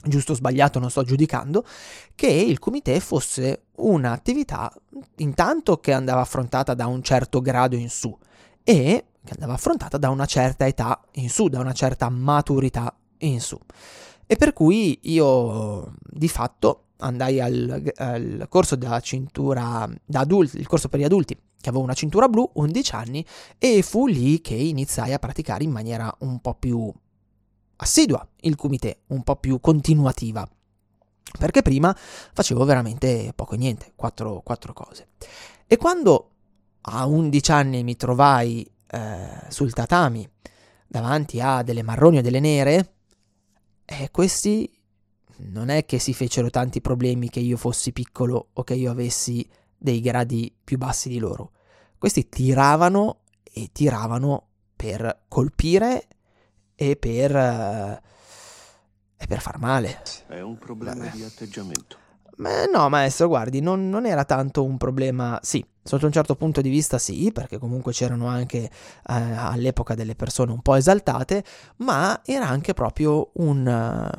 giusto 0.00 0.32
o 0.32 0.34
sbagliato 0.34 0.78
non 0.78 0.90
sto 0.90 1.02
giudicando, 1.02 1.64
che 2.14 2.28
il 2.28 2.58
comité 2.58 3.00
fosse 3.00 3.64
un'attività 3.76 4.72
intanto 5.16 5.78
che 5.78 5.92
andava 5.92 6.20
affrontata 6.20 6.74
da 6.74 6.86
un 6.86 7.02
certo 7.02 7.40
grado 7.40 7.74
in 7.74 7.90
su 7.90 8.16
e 8.62 9.04
che 9.28 9.34
andava 9.34 9.52
affrontata 9.52 9.98
da 9.98 10.08
una 10.08 10.24
certa 10.24 10.66
età 10.66 11.00
in 11.12 11.28
su, 11.28 11.48
da 11.48 11.60
una 11.60 11.72
certa 11.72 12.08
maturità 12.08 12.96
in 13.18 13.40
su. 13.40 13.58
E 14.26 14.36
per 14.36 14.54
cui 14.54 14.98
io 15.02 15.94
di 16.02 16.28
fatto 16.28 16.84
andai 16.98 17.38
al, 17.38 17.92
al 17.96 18.46
corso 18.48 18.74
della 18.74 19.00
cintura 19.00 19.88
da 20.04 20.20
adulti, 20.20 20.58
il 20.58 20.66
corso 20.66 20.88
per 20.88 21.00
gli 21.00 21.04
adulti, 21.04 21.34
che 21.60 21.68
avevo 21.68 21.84
una 21.84 21.94
cintura 21.94 22.28
blu, 22.28 22.48
11 22.54 22.94
anni, 22.94 23.24
e 23.58 23.82
fu 23.82 24.06
lì 24.06 24.40
che 24.40 24.54
iniziai 24.54 25.12
a 25.12 25.18
praticare 25.18 25.62
in 25.62 25.70
maniera 25.70 26.12
un 26.20 26.40
po' 26.40 26.54
più 26.54 26.90
assidua 27.76 28.26
il 28.40 28.56
kumite, 28.56 29.02
un 29.08 29.22
po' 29.22 29.36
più 29.36 29.60
continuativa. 29.60 30.48
Perché 31.38 31.60
prima 31.60 31.94
facevo 31.94 32.64
veramente 32.64 33.32
poco 33.34 33.54
e 33.54 33.58
niente, 33.58 33.92
quattro, 33.94 34.40
quattro 34.42 34.72
cose. 34.72 35.08
E 35.66 35.76
quando 35.76 36.30
a 36.80 37.06
11 37.06 37.52
anni 37.52 37.84
mi 37.84 37.96
trovai 37.96 38.68
eh, 38.90 39.44
sul 39.48 39.72
tatami 39.72 40.28
davanti 40.86 41.40
a 41.40 41.62
delle 41.62 41.82
marroni 41.82 42.18
o 42.18 42.22
delle 42.22 42.40
nere, 42.40 42.94
eh, 43.84 44.10
questi 44.10 44.70
non 45.38 45.68
è 45.68 45.84
che 45.84 45.98
si 45.98 46.12
fecero 46.14 46.50
tanti 46.50 46.80
problemi 46.80 47.28
che 47.28 47.40
io 47.40 47.56
fossi 47.56 47.92
piccolo 47.92 48.48
o 48.52 48.64
che 48.64 48.74
io 48.74 48.90
avessi 48.90 49.48
dei 49.76 50.00
gradi 50.00 50.52
più 50.62 50.78
bassi 50.78 51.08
di 51.08 51.18
loro. 51.18 51.52
Questi 51.96 52.28
tiravano 52.28 53.20
e 53.42 53.70
tiravano 53.72 54.46
per 54.74 55.24
colpire 55.28 56.06
e 56.74 56.96
per, 56.96 57.34
uh, 57.34 57.98
e 59.16 59.26
per 59.26 59.40
far 59.40 59.58
male. 59.58 60.02
È 60.26 60.40
un 60.40 60.58
problema 60.58 61.04
Beh. 61.04 61.10
di 61.10 61.22
atteggiamento. 61.22 61.96
Ma 62.36 62.64
no, 62.66 62.88
maestro, 62.88 63.26
guardi, 63.26 63.60
non, 63.60 63.88
non, 63.88 64.06
era 64.06 64.24
tanto 64.24 64.64
un 64.64 64.76
problema. 64.76 65.40
Sì, 65.42 65.64
sotto 65.88 66.04
un 66.04 66.12
certo 66.12 66.36
punto 66.36 66.60
di 66.60 66.68
vista, 66.68 66.98
sì, 66.98 67.32
perché 67.32 67.58
comunque 67.58 67.92
c'erano 67.92 68.26
anche 68.26 68.58
eh, 68.58 68.70
all'epoca 69.04 69.94
delle 69.94 70.14
persone 70.14 70.52
un 70.52 70.60
po' 70.60 70.74
esaltate, 70.74 71.42
ma 71.76 72.20
era 72.24 72.46
anche 72.46 72.74
proprio 72.74 73.30
un, 73.34 74.10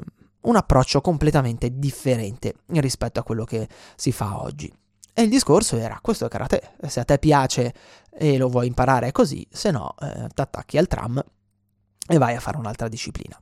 un 0.41 0.55
approccio 0.55 0.99
completamente 0.99 1.77
differente 1.77 2.55
rispetto 2.67 3.19
a 3.19 3.23
quello 3.23 3.45
che 3.45 3.69
si 3.95 4.11
fa 4.11 4.41
oggi. 4.41 4.73
E 5.13 5.21
il 5.21 5.29
discorso 5.29 5.77
era: 5.77 5.99
questo 6.01 6.25
è 6.25 6.29
karate. 6.29 6.71
Se 6.87 6.99
a 6.99 7.05
te 7.05 7.19
piace 7.19 7.73
e 8.09 8.37
lo 8.37 8.49
vuoi 8.49 8.65
imparare 8.67 9.07
è 9.07 9.11
così, 9.11 9.45
se 9.51 9.69
no, 9.69 9.93
eh, 10.01 10.27
ti 10.33 10.41
attacchi 10.41 10.77
al 10.77 10.87
tram 10.87 11.23
e 12.07 12.17
vai 12.17 12.35
a 12.35 12.39
fare 12.39 12.57
un'altra 12.57 12.87
disciplina. 12.87 13.39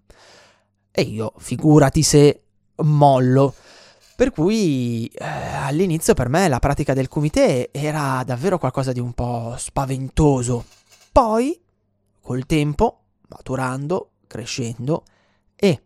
E 0.91 1.01
io, 1.01 1.31
figurati 1.37 2.03
se 2.03 2.43
mollo. 2.83 3.53
Per 4.17 4.31
cui 4.31 5.05
eh, 5.13 5.23
all'inizio 5.23 6.15
per 6.15 6.27
me 6.27 6.47
la 6.47 6.57
pratica 6.57 6.95
del 6.95 7.07
kumite 7.07 7.69
era 7.71 8.23
davvero 8.25 8.57
qualcosa 8.57 8.91
di 8.91 8.99
un 8.99 9.13
po' 9.13 9.53
spaventoso. 9.59 10.65
Poi, 11.11 11.61
col 12.19 12.47
tempo, 12.47 13.01
maturando, 13.27 14.13
crescendo 14.25 15.03
e 15.55 15.83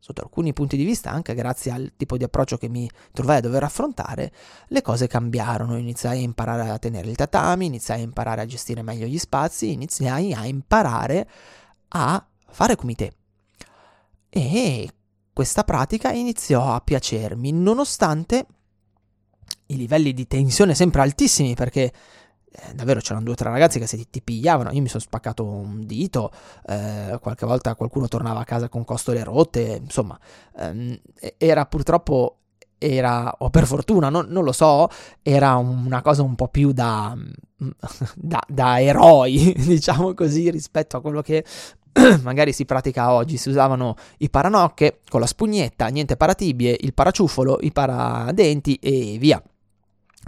sotto 0.00 0.22
alcuni 0.22 0.52
punti 0.52 0.76
di 0.76 0.82
vista, 0.82 1.12
anche 1.12 1.34
grazie 1.34 1.70
al 1.70 1.92
tipo 1.96 2.16
di 2.16 2.24
approccio 2.24 2.56
che 2.56 2.68
mi 2.68 2.90
trovai 3.12 3.36
a 3.36 3.42
dover 3.42 3.62
affrontare, 3.62 4.32
le 4.66 4.82
cose 4.82 5.06
cambiarono. 5.06 5.78
Iniziai 5.78 6.18
a 6.18 6.22
imparare 6.22 6.70
a 6.70 6.78
tenere 6.80 7.08
il 7.08 7.14
tatami, 7.14 7.66
iniziai 7.66 8.00
a 8.00 8.02
imparare 8.02 8.40
a 8.40 8.46
gestire 8.46 8.82
meglio 8.82 9.06
gli 9.06 9.18
spazi, 9.18 9.70
iniziai 9.70 10.34
a 10.34 10.44
imparare 10.46 11.28
a 11.90 12.26
fare 12.48 12.74
kumite. 12.74 13.12
E 14.28 14.90
questa 15.38 15.62
pratica 15.62 16.10
iniziò 16.10 16.74
a 16.74 16.80
piacermi, 16.80 17.52
nonostante 17.52 18.46
i 19.66 19.76
livelli 19.76 20.12
di 20.12 20.26
tensione 20.26 20.74
sempre 20.74 21.00
altissimi, 21.02 21.54
perché 21.54 21.92
eh, 22.50 22.74
davvero 22.74 22.98
c'erano 22.98 23.22
due 23.22 23.34
o 23.34 23.36
tre 23.36 23.48
ragazzi 23.48 23.78
che 23.78 23.86
se 23.86 23.98
ti, 23.98 24.10
ti 24.10 24.20
pigliavano, 24.20 24.72
io 24.72 24.82
mi 24.82 24.88
sono 24.88 25.00
spaccato 25.00 25.44
un 25.46 25.86
dito, 25.86 26.32
eh, 26.66 27.20
qualche 27.22 27.46
volta 27.46 27.76
qualcuno 27.76 28.08
tornava 28.08 28.40
a 28.40 28.44
casa 28.44 28.68
con 28.68 28.82
costole 28.84 29.22
rotte, 29.22 29.78
insomma, 29.80 30.18
ehm, 30.56 30.98
era 31.36 31.66
purtroppo 31.66 32.38
era, 32.78 33.32
o 33.38 33.50
per 33.50 33.66
fortuna, 33.66 34.08
non, 34.08 34.26
non, 34.28 34.42
lo 34.42 34.52
so, 34.52 34.88
era 35.22 35.54
una 35.56 36.00
cosa 36.00 36.22
un 36.22 36.34
po' 36.34 36.48
più 36.48 36.72
da, 36.72 37.16
da, 38.16 38.42
da 38.48 38.80
eroi, 38.80 39.54
diciamo 39.58 40.14
così, 40.14 40.50
rispetto 40.50 40.96
a 40.96 41.00
quello 41.00 41.20
che 41.20 41.44
magari 42.22 42.52
si 42.52 42.64
pratica 42.64 43.12
oggi, 43.12 43.36
si 43.36 43.48
usavano 43.48 43.96
i 44.18 44.30
paranocche 44.30 45.00
con 45.08 45.20
la 45.20 45.26
spugnetta, 45.26 45.86
niente 45.88 46.16
paratibie, 46.16 46.76
il 46.80 46.94
paraciuffolo, 46.94 47.58
i 47.60 47.72
paradenti 47.72 48.76
e 48.76 49.16
via. 49.18 49.42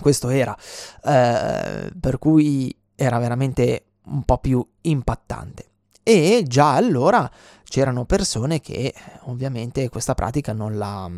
Questo 0.00 0.28
era, 0.28 0.56
eh, 1.04 1.92
per 1.98 2.18
cui 2.18 2.74
era 2.94 3.18
veramente 3.18 3.84
un 4.04 4.22
po' 4.24 4.38
più 4.38 4.66
impattante. 4.82 5.66
E 6.02 6.42
già 6.46 6.74
allora 6.74 7.30
c'erano 7.64 8.04
persone 8.04 8.60
che 8.60 8.94
ovviamente 9.24 9.88
questa 9.88 10.14
pratica 10.14 10.52
non 10.52 10.76
la, 10.76 11.08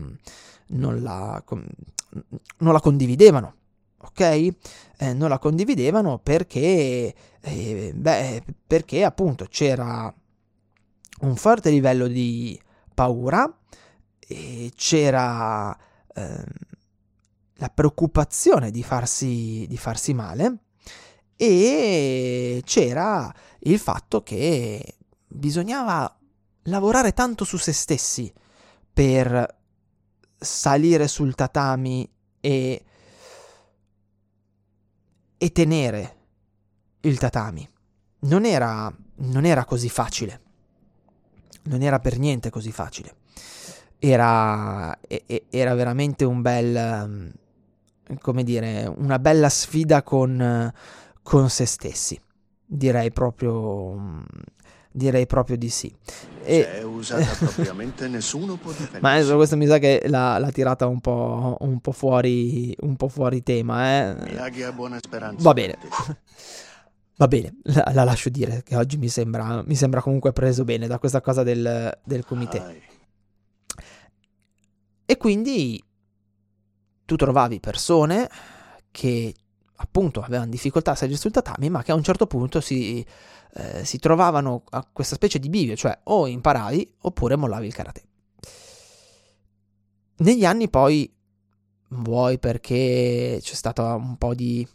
non 0.69 1.03
la, 1.03 1.43
non 2.59 2.73
la 2.73 2.81
condividevano, 2.81 3.55
ok? 3.99 4.21
Eh, 4.21 5.15
non 5.15 5.29
la 5.29 5.39
condividevano 5.39 6.19
perché, 6.19 7.15
eh, 7.41 7.93
beh, 7.95 8.43
perché 8.67 9.05
appunto 9.05 9.47
c'era 9.49 10.13
un 11.23 11.37
forte 11.37 11.71
livello 11.71 12.07
di 12.07 12.61
paura 12.95 13.50
e 14.19 14.73
c'era 14.75 15.76
eh, 16.14 16.45
la 17.55 17.69
preoccupazione 17.69 18.71
di 18.71 18.83
farsi, 18.83 19.67
di 19.69 19.76
farsi 19.76 20.14
male 20.14 20.59
e 21.37 22.62
c'era 22.64 23.33
il 23.61 23.79
fatto 23.79 24.23
che 24.23 24.97
bisognava 25.26 26.19
lavorare 26.64 27.12
tanto 27.12 27.45
su 27.45 27.57
se 27.57 27.73
stessi 27.73 28.33
per 28.93 29.61
salire 30.37 31.09
sul 31.09 31.35
tatami 31.35 32.09
e, 32.41 32.85
e 35.38 35.52
tenere 35.52 36.17
il 37.00 37.19
tatami. 37.19 37.69
Non 38.21 38.45
era, 38.45 38.93
non 39.17 39.45
era 39.45 39.64
così 39.64 39.88
facile 39.88 40.51
non 41.64 41.83
era 41.83 41.99
per 41.99 42.19
niente 42.19 42.50
così 42.50 42.73
facile. 42.73 43.14
Era, 43.99 44.99
era 45.49 45.75
veramente 45.75 46.25
un 46.25 46.42
bel, 46.42 47.33
come 48.21 48.42
dire, 48.42 48.92
una 48.97 49.19
bella 49.19 49.49
sfida 49.49 50.02
con, 50.02 50.73
con 51.23 51.49
se 51.49 51.66
stessi. 51.66 52.21
Direi 52.66 53.12
proprio, 53.12 54.25
direi 54.90 55.26
proprio 55.26 55.57
di 55.57 55.69
sì. 55.69 55.95
E... 56.42 56.62
Se 56.62 56.78
è 56.78 56.83
usata 56.83 57.47
propriamente 57.47 58.09
nessuno 58.09 58.57
può 58.57 58.71
difendersi. 58.71 59.00
Ma 59.02 59.12
adesso 59.12 59.37
questo 59.37 59.57
mi 59.57 59.66
sa 59.66 59.78
che 59.78 60.02
l'ha, 60.07 60.38
l'ha 60.38 60.50
tirata 60.50 60.87
un 60.87 61.00
po', 61.00 61.57
un 61.61 61.78
po', 61.81 61.92
fuori, 61.92 62.75
un 62.81 62.97
po' 62.97 63.09
fuori 63.09 63.45
tema. 63.45 64.11
Eh. 64.11 64.14
Miyagi 64.25 64.62
ha 64.64 64.73
buona 64.73 64.99
speranza. 65.00 65.42
Va 65.42 65.52
bene. 65.52 65.78
Va 67.23 67.29
bene, 67.29 67.55
la, 67.67 67.88
la, 67.95 68.02
lascio 68.02 68.31
dire 68.31 68.64
che 68.64 68.75
oggi 68.75 68.97
mi 68.97 69.07
sembra, 69.07 69.62
mi 69.64 69.76
sembra 69.76 70.02
comunque 70.02 70.33
preso 70.33 70.64
bene 70.64 70.88
da 70.88 70.99
questa 70.99 71.21
cosa 71.21 71.45
del, 71.45 71.97
del 72.02 72.25
comité. 72.25 72.83
E 75.05 75.17
quindi 75.17 75.81
tu 77.05 77.14
trovavi 77.14 77.61
persone 77.61 78.29
che 78.91 79.33
appunto 79.76 80.21
avevano 80.21 80.50
difficoltà 80.50 80.91
a 80.91 80.95
salire 80.97 81.17
sul 81.17 81.31
tatami, 81.31 81.71
ma 81.71 81.85
che 81.85 81.93
a 81.93 81.95
un 81.95 82.02
certo 82.02 82.26
punto 82.26 82.61
si, 82.61 83.07
eh, 83.55 83.85
si 83.85 84.00
trovavano 84.00 84.64
a 84.71 84.85
questa 84.93 85.14
specie 85.14 85.38
di 85.38 85.49
bivio, 85.49 85.76
cioè 85.76 85.97
o 86.02 86.26
imparavi 86.26 86.95
oppure 87.02 87.37
mollavi 87.37 87.67
il 87.69 87.73
karate. 87.73 88.02
Negli 90.17 90.45
anni 90.45 90.69
poi, 90.69 91.09
vuoi 91.91 92.41
perché 92.41 93.38
c'è 93.41 93.55
stata 93.55 93.95
un 93.95 94.17
po' 94.17 94.35
di 94.35 94.67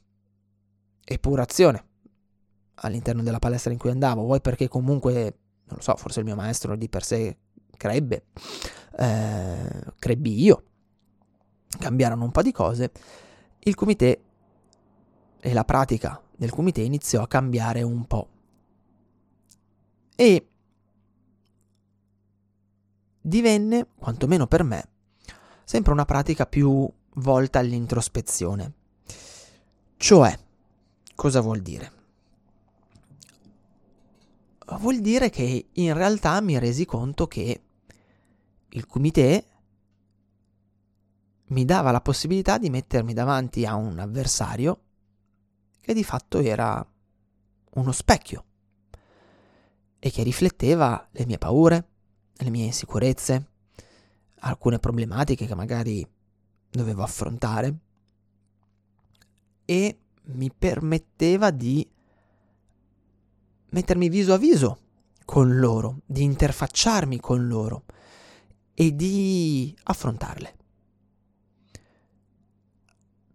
epurazione 1.03 1.86
all'interno 2.79 3.23
della 3.23 3.39
palestra 3.39 3.71
in 3.71 3.77
cui 3.77 3.89
andavo, 3.89 4.23
vuoi 4.23 4.41
perché 4.41 4.67
comunque, 4.67 5.13
non 5.65 5.77
lo 5.77 5.81
so, 5.81 5.95
forse 5.95 6.19
il 6.19 6.25
mio 6.25 6.35
maestro 6.35 6.75
di 6.75 6.89
per 6.89 7.03
sé 7.03 7.37
crebbe, 7.75 8.25
eh, 8.97 9.83
crebbi 9.97 10.41
io, 10.41 10.63
cambiarono 11.79 12.23
un 12.23 12.31
po' 12.31 12.41
di 12.41 12.51
cose, 12.51 12.91
il 13.59 13.75
comité 13.75 14.21
e 15.39 15.53
la 15.53 15.63
pratica 15.63 16.21
del 16.35 16.51
comité 16.51 16.81
iniziò 16.81 17.21
a 17.21 17.27
cambiare 17.27 17.81
un 17.81 18.05
po'. 18.05 18.29
E 20.15 20.47
divenne, 23.21 23.87
quantomeno 23.97 24.47
per 24.47 24.63
me, 24.63 24.89
sempre 25.63 25.91
una 25.91 26.05
pratica 26.05 26.45
più 26.45 26.89
volta 27.15 27.59
all'introspezione. 27.59 28.73
Cioè, 29.97 30.37
cosa 31.15 31.41
vuol 31.41 31.61
dire? 31.61 31.91
Vuol 34.75 34.99
dire 34.99 35.29
che 35.29 35.69
in 35.71 35.93
realtà 35.93 36.41
mi 36.41 36.59
resi 36.59 36.85
conto 36.85 37.27
che 37.27 37.61
il 38.69 38.85
comité 38.85 39.45
mi 41.47 41.63
dava 41.63 41.91
la 41.91 42.01
possibilità 42.01 42.57
di 42.57 42.69
mettermi 42.69 43.13
davanti 43.13 43.65
a 43.65 43.75
un 43.75 43.97
avversario 43.99 44.81
che 45.79 45.93
di 45.93 46.03
fatto 46.03 46.39
era 46.39 46.85
uno 47.75 47.91
specchio 47.93 48.43
e 49.99 50.11
che 50.11 50.23
rifletteva 50.23 51.07
le 51.11 51.25
mie 51.25 51.37
paure, 51.37 51.87
le 52.33 52.49
mie 52.49 52.65
insicurezze, 52.65 53.49
alcune 54.39 54.79
problematiche 54.79 55.45
che 55.45 55.55
magari 55.55 56.05
dovevo 56.69 57.03
affrontare 57.03 57.77
e 59.63 59.99
mi 60.23 60.51
permetteva 60.51 61.51
di 61.51 61.89
mettermi 63.69 64.09
viso 64.09 64.33
a 64.33 64.37
viso 64.37 64.79
con 65.25 65.57
loro, 65.57 65.99
di 66.05 66.23
interfacciarmi 66.23 67.19
con 67.19 67.47
loro 67.47 67.83
e 68.73 68.95
di 68.95 69.75
affrontarle. 69.83 70.55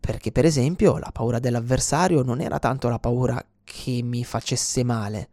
Perché 0.01 0.33
per 0.33 0.45
esempio 0.45 0.99
la 0.99 1.11
paura 1.12 1.39
dell'avversario 1.39 2.23
non 2.23 2.41
era 2.41 2.59
tanto 2.59 2.89
la 2.89 2.99
paura 2.99 3.45
che 3.62 4.01
mi 4.03 4.25
facesse 4.25 4.83
male, 4.83 5.29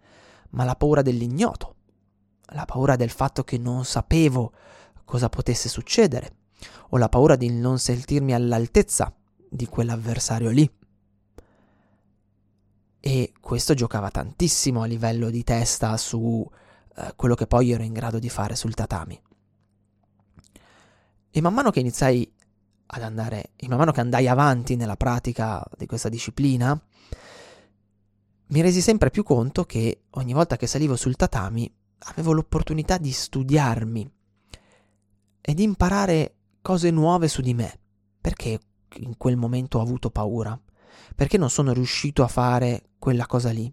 ma 0.51 0.63
la 0.63 0.75
paura 0.75 1.01
dell'ignoto, 1.01 1.75
la 2.53 2.65
paura 2.65 2.95
del 2.95 3.09
fatto 3.09 3.43
che 3.43 3.57
non 3.57 3.85
sapevo 3.85 4.51
cosa 5.05 5.29
potesse 5.29 5.69
succedere, 5.69 6.35
o 6.89 6.97
la 6.97 7.09
paura 7.09 7.35
di 7.35 7.49
non 7.49 7.79
sentirmi 7.79 8.33
all'altezza 8.33 9.13
di 9.49 9.65
quell'avversario 9.65 10.49
lì. 10.49 10.69
E 12.99 13.33
questo 13.39 13.73
giocava 13.73 14.09
tantissimo 14.09 14.81
a 14.81 14.85
livello 14.85 15.29
di 15.29 15.43
testa 15.43 15.95
su 15.97 16.47
eh, 16.95 17.13
quello 17.15 17.35
che 17.35 17.47
poi 17.47 17.71
ero 17.71 17.83
in 17.83 17.93
grado 17.93 18.19
di 18.19 18.29
fare 18.29 18.55
sul 18.55 18.73
tatami. 18.73 19.19
E 21.31 21.41
man 21.41 21.53
mano 21.53 21.71
che 21.71 21.79
iniziai 21.79 22.29
ad 22.87 23.03
andare, 23.03 23.51
e 23.55 23.67
man 23.67 23.77
mano 23.77 23.91
che 23.91 24.01
andai 24.01 24.27
avanti 24.27 24.75
nella 24.75 24.97
pratica 24.97 25.63
di 25.77 25.85
questa 25.85 26.09
disciplina, 26.09 26.79
mi 28.47 28.61
resi 28.61 28.81
sempre 28.81 29.11
più 29.11 29.23
conto 29.23 29.63
che 29.63 30.05
ogni 30.11 30.33
volta 30.33 30.57
che 30.57 30.65
salivo 30.65 30.95
sul 30.95 31.15
tatami 31.15 31.71
avevo 31.99 32.33
l'opportunità 32.33 32.97
di 32.97 33.11
studiarmi 33.11 34.11
e 35.41 35.53
di 35.53 35.63
imparare 35.63 36.33
cose 36.61 36.89
nuove 36.89 37.27
su 37.27 37.41
di 37.41 37.53
me, 37.53 37.79
perché 38.19 38.59
in 38.97 39.17
quel 39.17 39.37
momento 39.37 39.77
ho 39.77 39.81
avuto 39.81 40.09
paura, 40.09 40.59
perché 41.15 41.37
non 41.37 41.49
sono 41.49 41.73
riuscito 41.73 42.23
a 42.23 42.27
fare 42.27 42.89
quella 42.99 43.25
cosa 43.25 43.51
lì? 43.51 43.71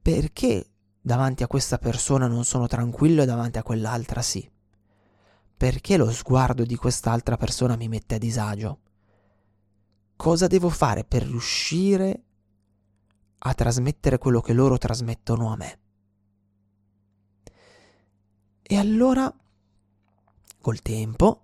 Perché 0.00 0.66
davanti 1.00 1.42
a 1.42 1.46
questa 1.46 1.78
persona 1.78 2.26
non 2.26 2.44
sono 2.44 2.66
tranquillo 2.66 3.22
e 3.22 3.26
davanti 3.26 3.58
a 3.58 3.62
quell'altra 3.62 4.22
sì? 4.22 4.48
Perché 5.56 5.96
lo 5.96 6.10
sguardo 6.10 6.64
di 6.64 6.76
quest'altra 6.76 7.36
persona 7.36 7.76
mi 7.76 7.88
mette 7.88 8.16
a 8.16 8.18
disagio? 8.18 8.80
Cosa 10.16 10.46
devo 10.46 10.68
fare 10.68 11.04
per 11.04 11.22
riuscire 11.22 12.22
a 13.38 13.54
trasmettere 13.54 14.18
quello 14.18 14.40
che 14.40 14.52
loro 14.52 14.78
trasmettono 14.78 15.52
a 15.52 15.56
me? 15.56 15.78
E 18.62 18.76
allora, 18.76 19.32
col 20.60 20.80
tempo, 20.80 21.42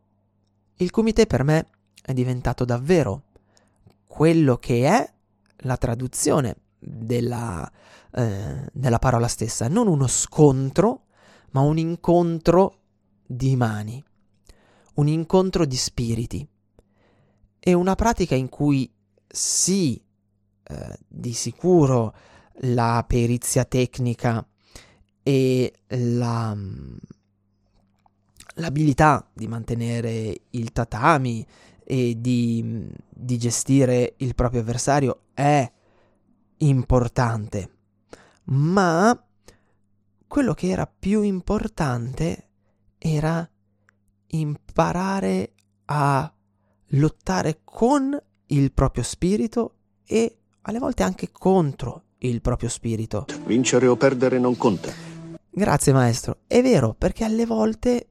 il 0.77 0.91
comité 0.91 1.27
per 1.27 1.43
me 1.43 1.69
è 2.03 2.13
diventato 2.13 2.65
davvero 2.65 3.25
quello 4.09 4.57
che 4.57 4.87
è 4.89 5.15
la 5.59 5.77
traduzione 5.77 6.57
della, 6.79 7.71
eh, 8.13 8.69
della 8.73 8.99
parola 8.99 9.29
stessa, 9.29 9.69
non 9.69 9.87
uno 9.87 10.09
scontro, 10.09 11.05
ma 11.51 11.61
un 11.61 11.79
incontro 11.79 12.81
di 13.25 13.55
mani, 13.55 14.03
un 14.95 15.07
incontro 15.07 15.65
di 15.67 15.77
spiriti. 15.77 16.49
È 17.61 17.73
una 17.73 17.95
pratica 17.95 18.35
in 18.35 18.49
cui 18.49 18.91
sì, 19.27 20.03
eh, 20.63 20.99
di 21.07 21.33
sicuro 21.33 22.15
la 22.63 23.05
perizia 23.07 23.65
tecnica 23.65 24.45
e 25.23 25.73
la, 25.89 26.57
l'abilità 28.55 29.29
di 29.33 29.47
mantenere 29.47 30.41
il 30.51 30.73
tatami 30.73 31.47
e 31.91 32.17
di, 32.21 32.87
di 33.09 33.39
gestire 33.39 34.13
il 34.19 34.35
proprio 34.35 34.61
avversario 34.61 35.23
è 35.33 35.73
importante, 36.59 37.71
ma 38.45 39.19
quello 40.27 40.53
che 40.53 40.69
era 40.69 40.87
più 40.87 41.23
importante 41.23 42.49
era 42.99 43.49
imparare 44.27 45.53
a 45.87 46.31
lottare 46.89 47.61
con 47.65 48.23
il 48.49 48.73
proprio 48.73 49.03
spirito 49.03 49.77
e 50.05 50.41
alle 50.63 50.79
volte 50.79 51.05
anche 51.05 51.31
contro 51.33 52.03
il 52.19 52.43
proprio 52.43 52.69
spirito. 52.69 53.25
Vincere 53.47 53.87
o 53.87 53.97
perdere 53.97 54.39
non 54.39 54.59
conta. 54.59 54.93
Grazie 55.49 55.95
maestro, 55.95 56.41
è 56.47 56.61
vero 56.61 56.93
perché 56.93 57.25
alle 57.25 57.47
volte 57.47 58.09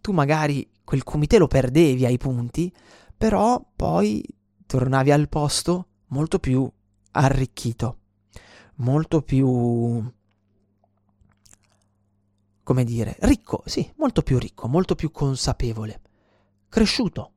tu 0.00 0.12
magari 0.12 0.70
quel 0.84 1.02
comité 1.02 1.36
lo 1.38 1.48
perdevi 1.48 2.06
ai 2.06 2.16
punti, 2.16 2.72
però 3.18 3.62
poi 3.74 4.24
tornavi 4.64 5.10
al 5.10 5.28
posto 5.28 5.88
molto 6.06 6.38
più 6.38 6.70
arricchito, 7.10 7.98
molto 8.76 9.22
più 9.22 10.10
come 12.62 12.84
dire, 12.84 13.16
ricco, 13.20 13.62
sì, 13.64 13.90
molto 13.96 14.22
più 14.22 14.38
ricco, 14.38 14.68
molto 14.68 14.94
più 14.94 15.10
consapevole, 15.10 16.00
cresciuto. 16.68 17.32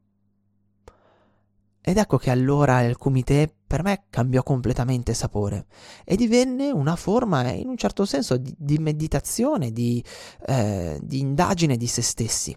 Ed 1.79 1.97
ecco 1.97 2.17
che 2.17 2.29
allora 2.29 2.81
il 2.81 2.97
comité 2.97 3.51
per 3.65 3.81
me 3.81 4.03
cambiò 4.09 4.43
completamente 4.43 5.13
sapore 5.13 5.67
e 6.03 6.17
divenne 6.17 6.69
una 6.69 6.97
forma, 6.97 7.49
in 7.49 7.69
un 7.69 7.77
certo 7.77 8.03
senso, 8.03 8.35
di, 8.35 8.53
di 8.57 8.77
meditazione, 8.77 9.71
di, 9.71 10.03
eh, 10.45 10.99
di 11.01 11.19
indagine 11.19 11.77
di 11.77 11.87
se 11.87 12.01
stessi. 12.01 12.55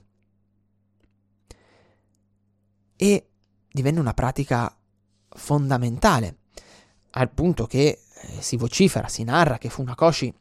E 2.96 3.26
divenne 3.70 4.00
una 4.00 4.14
pratica 4.14 4.74
fondamentale 5.28 6.36
al 7.10 7.30
punto 7.30 7.66
che 7.66 7.86
eh, 7.86 7.98
si 8.40 8.56
vocifera, 8.56 9.08
si 9.08 9.24
narra 9.24 9.58
che 9.58 9.68
Funakoshi 9.68 10.32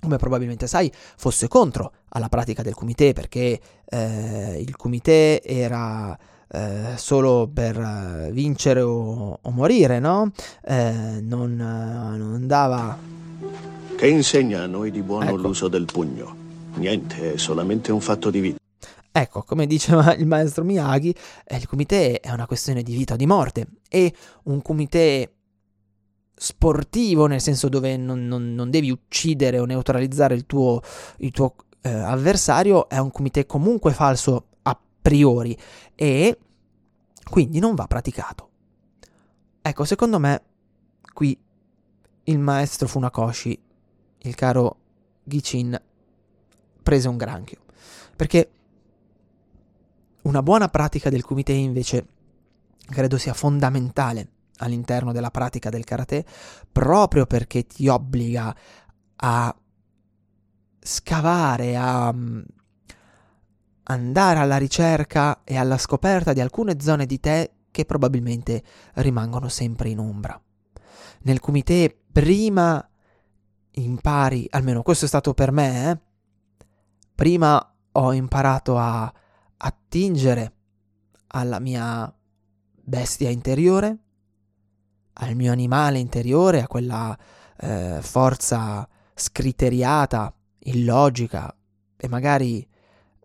come 0.00 0.16
probabilmente 0.16 0.66
sai, 0.66 0.90
fosse 0.92 1.46
contro 1.46 1.92
alla 2.08 2.28
pratica 2.28 2.62
del 2.62 2.74
kumite 2.74 3.12
perché 3.12 3.60
eh, 3.84 4.58
il 4.58 4.74
kumite 4.74 5.42
era 5.42 6.18
eh, 6.48 6.94
solo 6.96 7.48
per 7.52 7.78
eh, 7.78 8.30
vincere 8.32 8.80
o, 8.80 9.38
o, 9.40 9.50
morire, 9.50 10.00
no? 10.00 10.32
Eh, 10.64 11.20
non, 11.20 11.54
non 11.54 12.46
dava... 12.46 12.98
Che 13.96 14.08
insegna 14.08 14.62
a 14.62 14.66
noi 14.66 14.90
di 14.90 15.02
buono 15.02 15.26
ecco. 15.26 15.36
l'uso 15.36 15.68
del 15.68 15.84
pugno? 15.84 16.34
Niente, 16.74 17.34
è 17.34 17.36
solamente 17.36 17.92
un 17.92 18.00
fatto 18.00 18.30
di 18.30 18.40
vita. 18.40 18.58
Ecco, 19.12 19.42
come 19.42 19.66
diceva 19.66 20.14
il 20.14 20.26
maestro 20.26 20.62
Miyagi, 20.62 21.14
eh, 21.44 21.56
il 21.56 21.66
kumite 21.66 22.20
è 22.20 22.30
una 22.30 22.46
questione 22.46 22.82
di 22.82 22.94
vita 22.94 23.14
o 23.14 23.16
di 23.16 23.26
morte. 23.26 23.66
E 23.88 24.14
un 24.44 24.62
kumite 24.62 25.34
sportivo, 26.34 27.26
nel 27.26 27.40
senso 27.40 27.68
dove 27.68 27.96
non, 27.96 28.26
non, 28.26 28.54
non 28.54 28.70
devi 28.70 28.90
uccidere 28.90 29.58
o 29.58 29.64
neutralizzare 29.64 30.34
il 30.34 30.46
tuo, 30.46 30.80
il 31.18 31.32
tuo 31.32 31.54
eh, 31.82 31.90
avversario, 31.90 32.88
è 32.88 32.98
un 32.98 33.10
kumite 33.10 33.46
comunque 33.46 33.92
falso 33.92 34.46
a 34.62 34.78
priori. 35.02 35.58
E 35.94 36.38
quindi 37.28 37.58
non 37.58 37.74
va 37.74 37.86
praticato. 37.86 38.48
Ecco, 39.60 39.84
secondo 39.84 40.18
me 40.18 40.42
qui 41.12 41.38
il 42.24 42.38
maestro 42.38 42.86
Funakoshi, 42.86 43.60
il 44.18 44.34
caro 44.34 44.76
Gichin, 45.24 45.80
prese 46.82 47.08
un 47.08 47.16
granchio, 47.16 47.58
perché 48.16 48.50
una 50.22 50.42
buona 50.42 50.68
pratica 50.68 51.10
del 51.10 51.24
kumite 51.24 51.52
invece 51.52 52.06
credo 52.86 53.18
sia 53.18 53.34
fondamentale 53.34 54.28
all'interno 54.58 55.12
della 55.12 55.30
pratica 55.30 55.70
del 55.70 55.84
karate 55.84 56.24
proprio 56.70 57.26
perché 57.26 57.66
ti 57.66 57.88
obbliga 57.88 58.54
a 59.16 59.54
scavare, 60.80 61.76
a 61.76 62.12
mm, 62.12 62.40
andare 63.84 64.38
alla 64.38 64.56
ricerca 64.56 65.42
e 65.44 65.56
alla 65.56 65.78
scoperta 65.78 66.32
di 66.32 66.40
alcune 66.40 66.80
zone 66.80 67.06
di 67.06 67.20
te 67.20 67.52
che 67.70 67.84
probabilmente 67.84 68.62
rimangono 68.94 69.48
sempre 69.48 69.88
in 69.90 69.98
ombra. 69.98 70.40
Nel 71.22 71.40
kumite 71.40 71.96
prima 72.10 72.84
impari, 73.72 74.46
almeno 74.50 74.82
questo 74.82 75.04
è 75.04 75.08
stato 75.08 75.34
per 75.34 75.52
me, 75.52 75.90
eh? 75.90 75.98
prima 77.14 77.74
ho 77.92 78.12
imparato 78.12 78.78
a 78.78 79.12
attingere 79.62 80.52
alla 81.28 81.58
mia 81.58 82.12
bestia 82.82 83.30
interiore, 83.30 83.98
al 85.14 85.34
mio 85.34 85.52
animale 85.52 85.98
interiore, 85.98 86.62
a 86.62 86.66
quella 86.66 87.16
eh, 87.58 87.98
forza 88.00 88.88
scriteriata, 89.14 90.34
illogica 90.60 91.54
e 91.96 92.08
magari 92.08 92.66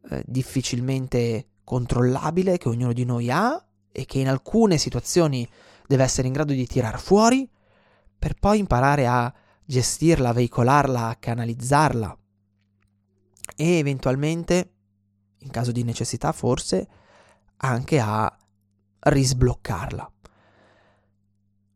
eh, 0.09 0.23
difficilmente 0.25 1.47
controllabile 1.63 2.57
che 2.57 2.69
ognuno 2.69 2.93
di 2.93 3.05
noi 3.05 3.31
ha 3.31 3.63
e 3.91 4.05
che 4.05 4.19
in 4.19 4.27
alcune 4.27 4.77
situazioni 4.77 5.47
deve 5.87 6.03
essere 6.03 6.27
in 6.27 6.33
grado 6.33 6.53
di 6.53 6.67
tirar 6.67 6.99
fuori 6.99 7.49
per 8.17 8.33
poi 8.35 8.59
imparare 8.59 9.07
a 9.07 9.33
gestirla, 9.63 10.29
a 10.29 10.33
veicolarla, 10.33 11.07
a 11.07 11.15
canalizzarla 11.15 12.17
e 13.55 13.77
eventualmente, 13.77 14.74
in 15.45 15.51
caso 15.51 15.71
di 15.71 15.83
necessità 15.83 16.31
forse, 16.31 16.87
anche 17.57 17.99
a 17.99 18.37
risbloccarla 18.99 20.11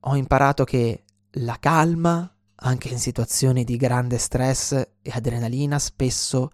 ho 0.01 0.15
imparato 0.15 0.63
che 0.63 1.03
la 1.31 1.57
calma, 1.59 2.33
anche 2.55 2.89
in 2.89 2.99
situazioni 2.99 3.63
di 3.63 3.75
grande 3.75 4.17
stress 4.17 4.71
e 4.71 5.11
adrenalina, 5.11 5.77
spesso 5.79 6.51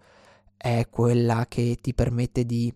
è 0.56 0.88
quella 0.90 1.46
che 1.46 1.78
ti 1.80 1.94
permette 1.94 2.44
di 2.44 2.74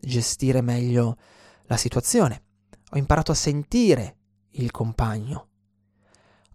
gestire 0.00 0.60
meglio 0.60 1.16
la 1.64 1.76
situazione. 1.76 2.42
Ho 2.90 2.98
imparato 2.98 3.32
a 3.32 3.36
sentire 3.36 4.16
il 4.52 4.70
compagno. 4.70 5.48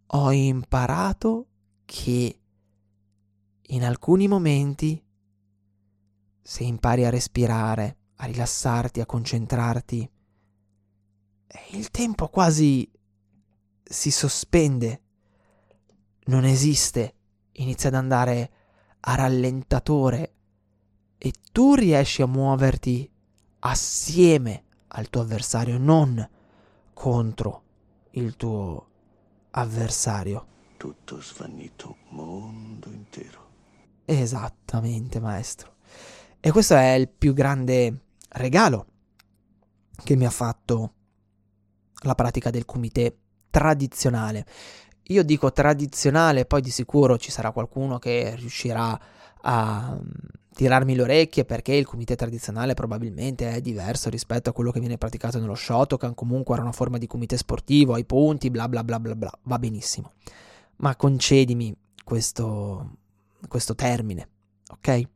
Ho 0.07 0.31
imparato 0.31 1.47
che 1.85 2.39
in 3.67 3.83
alcuni 3.83 4.27
momenti, 4.27 5.03
se 6.47 6.63
impari 6.63 7.03
a 7.03 7.09
respirare, 7.09 7.97
a 8.17 8.25
rilassarti, 8.25 9.01
a 9.01 9.07
concentrarti, 9.07 10.07
il 11.71 11.89
tempo 11.89 12.27
quasi 12.27 12.87
si 13.83 14.11
sospende, 14.11 15.01
non 16.25 16.45
esiste, 16.45 17.15
inizia 17.53 17.89
ad 17.89 17.95
andare 17.95 18.51
a 18.99 19.15
rallentatore 19.15 20.33
e 21.17 21.33
tu 21.51 21.73
riesci 21.73 22.21
a 22.21 22.27
muoverti 22.27 23.11
assieme 23.61 24.65
al 24.89 25.09
tuo 25.09 25.21
avversario, 25.21 25.79
non 25.79 26.29
contro 26.93 27.63
il 28.11 28.35
tuo 28.35 28.87
avversario. 29.49 30.45
Tutto 30.77 31.19
svanito, 31.21 31.97
mondo 32.09 32.91
intero. 32.91 33.49
Esattamente, 34.05 35.19
maestro. 35.19 35.74
E 36.45 36.51
questo 36.51 36.75
è 36.75 36.91
il 36.91 37.09
più 37.09 37.33
grande 37.33 38.01
regalo 38.33 38.85
che 40.03 40.15
mi 40.15 40.27
ha 40.27 40.29
fatto 40.29 40.93
la 42.03 42.13
pratica 42.13 42.51
del 42.51 42.65
kumite 42.65 43.17
tradizionale. 43.49 44.45
Io 45.05 45.23
dico 45.23 45.51
tradizionale, 45.51 46.45
poi 46.45 46.61
di 46.61 46.69
sicuro 46.69 47.17
ci 47.17 47.31
sarà 47.31 47.49
qualcuno 47.49 47.97
che 47.97 48.35
riuscirà 48.35 48.95
a 49.41 49.97
mm, 49.99 50.09
tirarmi 50.53 50.93
le 50.93 51.01
orecchie 51.01 51.45
perché 51.45 51.73
il 51.73 51.87
kumite 51.87 52.15
tradizionale 52.15 52.75
probabilmente 52.75 53.51
è 53.51 53.59
diverso 53.59 54.11
rispetto 54.11 54.51
a 54.51 54.53
quello 54.53 54.69
che 54.69 54.79
viene 54.79 54.99
praticato 54.99 55.39
nello 55.39 55.55
Shotokan, 55.55 56.13
comunque 56.13 56.53
era 56.53 56.61
una 56.61 56.73
forma 56.73 56.99
di 56.99 57.07
kumite 57.07 57.37
sportivo, 57.37 57.95
ai 57.95 58.05
punti, 58.05 58.51
bla 58.51 58.69
bla 58.69 58.83
bla 58.83 58.99
bla 58.99 59.15
bla, 59.15 59.31
va 59.45 59.57
benissimo. 59.57 60.11
Ma 60.75 60.95
concedimi 60.95 61.75
questo, 62.03 62.97
questo 63.47 63.73
termine, 63.73 64.29
ok? 64.69 65.13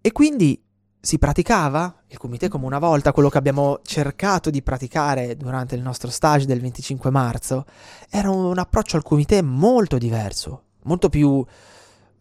E 0.00 0.12
quindi 0.12 0.62
si 1.02 1.18
praticava 1.18 2.02
il 2.08 2.18
kumite 2.18 2.48
come 2.48 2.66
una 2.66 2.78
volta, 2.78 3.12
quello 3.12 3.30
che 3.30 3.38
abbiamo 3.38 3.80
cercato 3.82 4.50
di 4.50 4.62
praticare 4.62 5.36
durante 5.36 5.74
il 5.74 5.82
nostro 5.82 6.10
stage 6.10 6.44
del 6.44 6.60
25 6.60 7.10
marzo, 7.10 7.64
era 8.10 8.30
un 8.30 8.58
approccio 8.58 8.96
al 8.96 9.02
kumite 9.02 9.40
molto 9.40 9.96
diverso, 9.96 10.64
molto 10.82 11.08
più 11.08 11.44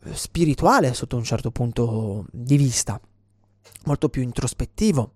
eh, 0.03 0.15
spirituale 0.15 0.93
sotto 0.93 1.17
un 1.17 1.23
certo 1.23 1.51
punto 1.51 2.25
di 2.31 2.55
vista, 2.55 2.99
molto 3.85 4.07
più 4.07 4.21
introspettivo. 4.21 5.13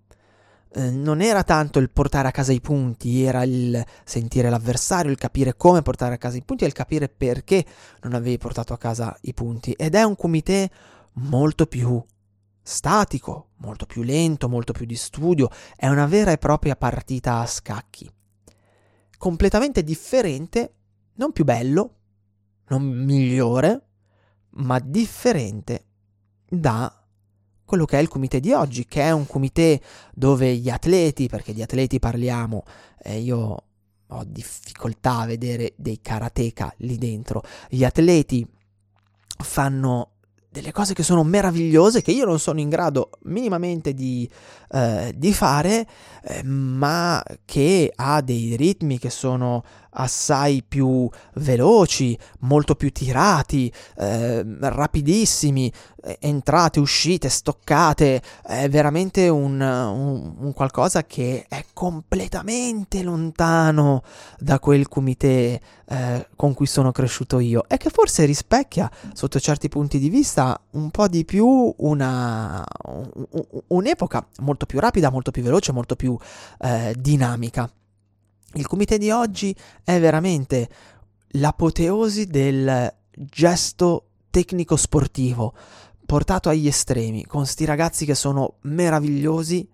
Eh, 0.75 0.89
non 0.89 1.21
era 1.21 1.43
tanto 1.43 1.79
il 1.79 1.89
portare 1.89 2.27
a 2.27 2.31
casa 2.31 2.51
i 2.51 2.59
punti, 2.59 3.23
era 3.23 3.43
il 3.43 3.81
sentire 4.03 4.49
l'avversario, 4.49 5.11
il 5.11 5.17
capire 5.17 5.55
come 5.55 5.81
portare 5.81 6.15
a 6.15 6.17
casa 6.17 6.35
i 6.35 6.43
punti 6.43 6.65
e 6.65 6.67
il 6.67 6.73
capire 6.73 7.07
perché 7.07 7.63
non 8.01 8.13
avevi 8.13 8.37
portato 8.37 8.73
a 8.73 8.77
casa 8.77 9.15
i 9.21 9.33
punti. 9.33 9.71
Ed 9.71 9.95
è 9.95 10.03
un 10.03 10.15
kumite 10.15 10.69
molto 11.13 11.65
più 11.65 12.03
statico, 12.61 13.49
molto 13.57 13.85
più 13.85 14.03
lento, 14.03 14.47
molto 14.47 14.73
più 14.73 14.85
di 14.85 14.95
studio, 14.95 15.49
è 15.75 15.87
una 15.87 16.05
vera 16.05 16.31
e 16.31 16.37
propria 16.37 16.75
partita 16.75 17.39
a 17.39 17.45
scacchi. 17.45 18.09
Completamente 19.17 19.83
differente, 19.83 20.73
non 21.15 21.31
più 21.31 21.43
bello, 21.43 21.95
non 22.67 22.83
migliore, 22.83 23.87
ma 24.51 24.79
differente 24.79 25.85
da 26.47 27.03
quello 27.65 27.85
che 27.85 27.97
è 27.97 28.01
il 28.01 28.07
comité 28.07 28.39
di 28.39 28.51
oggi, 28.51 28.85
che 28.85 29.01
è 29.01 29.11
un 29.11 29.25
comité 29.25 29.81
dove 30.13 30.55
gli 30.55 30.69
atleti, 30.69 31.27
perché 31.27 31.53
di 31.53 31.61
atleti 31.61 31.99
parliamo, 31.99 32.63
eh, 32.99 33.19
io 33.19 33.63
ho 34.05 34.23
difficoltà 34.25 35.19
a 35.19 35.25
vedere 35.25 35.73
dei 35.75 35.99
karateka 36.01 36.73
lì 36.79 36.97
dentro, 36.97 37.41
gli 37.69 37.83
atleti 37.83 38.45
fanno 39.43 40.12
delle 40.53 40.71
cose 40.71 40.93
che 40.93 41.01
sono 41.01 41.23
meravigliose 41.23 42.03
che 42.03 42.11
io 42.11 42.25
non 42.25 42.37
sono 42.37 42.59
in 42.59 42.69
grado 42.69 43.09
minimamente 43.23 43.95
di, 43.95 44.29
eh, 44.69 45.11
di 45.15 45.33
fare, 45.33 45.87
eh, 46.23 46.43
ma 46.43 47.23
che 47.43 47.91
ha 47.93 48.21
dei 48.21 48.55
ritmi 48.55 48.99
che 48.99 49.09
sono 49.09 49.63
assai 49.93 50.63
più 50.67 51.09
veloci, 51.35 52.17
molto 52.39 52.75
più 52.75 52.91
tirati, 52.91 53.71
eh, 53.97 54.43
rapidissimi, 54.59 55.71
entrate, 56.19 56.79
uscite, 56.79 57.29
stoccate, 57.29 58.21
è 58.43 58.67
veramente 58.69 59.29
un, 59.29 59.59
un, 59.61 60.35
un, 60.37 60.53
qualcosa 60.53 61.05
che 61.05 61.45
è 61.47 61.65
completamente 61.73 63.03
lontano 63.03 64.03
da 64.37 64.59
quel 64.59 64.87
comité 64.89 65.59
eh, 65.85 66.27
con 66.35 66.53
cui 66.53 66.65
sono 66.65 66.91
cresciuto 66.91 67.39
io 67.39 67.63
e 67.67 67.77
che 67.77 67.89
forse 67.89 68.25
rispecchia, 68.25 68.91
sotto 69.13 69.39
certi 69.39 69.69
punti 69.69 69.97
di 69.99 70.09
vista, 70.09 70.59
un 70.71 70.91
po' 70.91 71.07
di 71.07 71.23
più 71.23 71.73
una, 71.77 72.63
un, 72.85 73.09
un'epoca 73.67 74.27
molto 74.39 74.65
più 74.65 74.79
rapida, 74.79 75.09
molto 75.09 75.31
più 75.31 75.41
veloce, 75.41 75.71
molto 75.71 75.95
più 75.95 76.17
eh, 76.59 76.93
dinamica. 76.97 77.69
Il 78.53 78.67
comité 78.67 78.97
di 78.97 79.09
oggi 79.09 79.55
è 79.83 79.99
veramente 79.99 80.69
l'apoteosi 81.35 82.27
del 82.27 82.93
gesto 83.11 84.07
tecnico 84.29 84.75
sportivo 84.75 85.53
portato 86.05 86.49
agli 86.49 86.67
estremi 86.67 87.25
con 87.25 87.45
sti 87.45 87.65
ragazzi 87.65 88.05
che 88.05 88.13
sono 88.13 88.57
meravigliosi, 88.61 89.67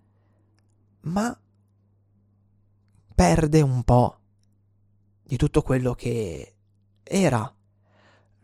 ma 1.02 1.38
perde 3.14 3.62
un 3.62 3.84
po' 3.84 4.20
di 5.24 5.36
tutto 5.36 5.62
quello 5.62 5.94
che 5.94 6.56
era. 7.04 7.54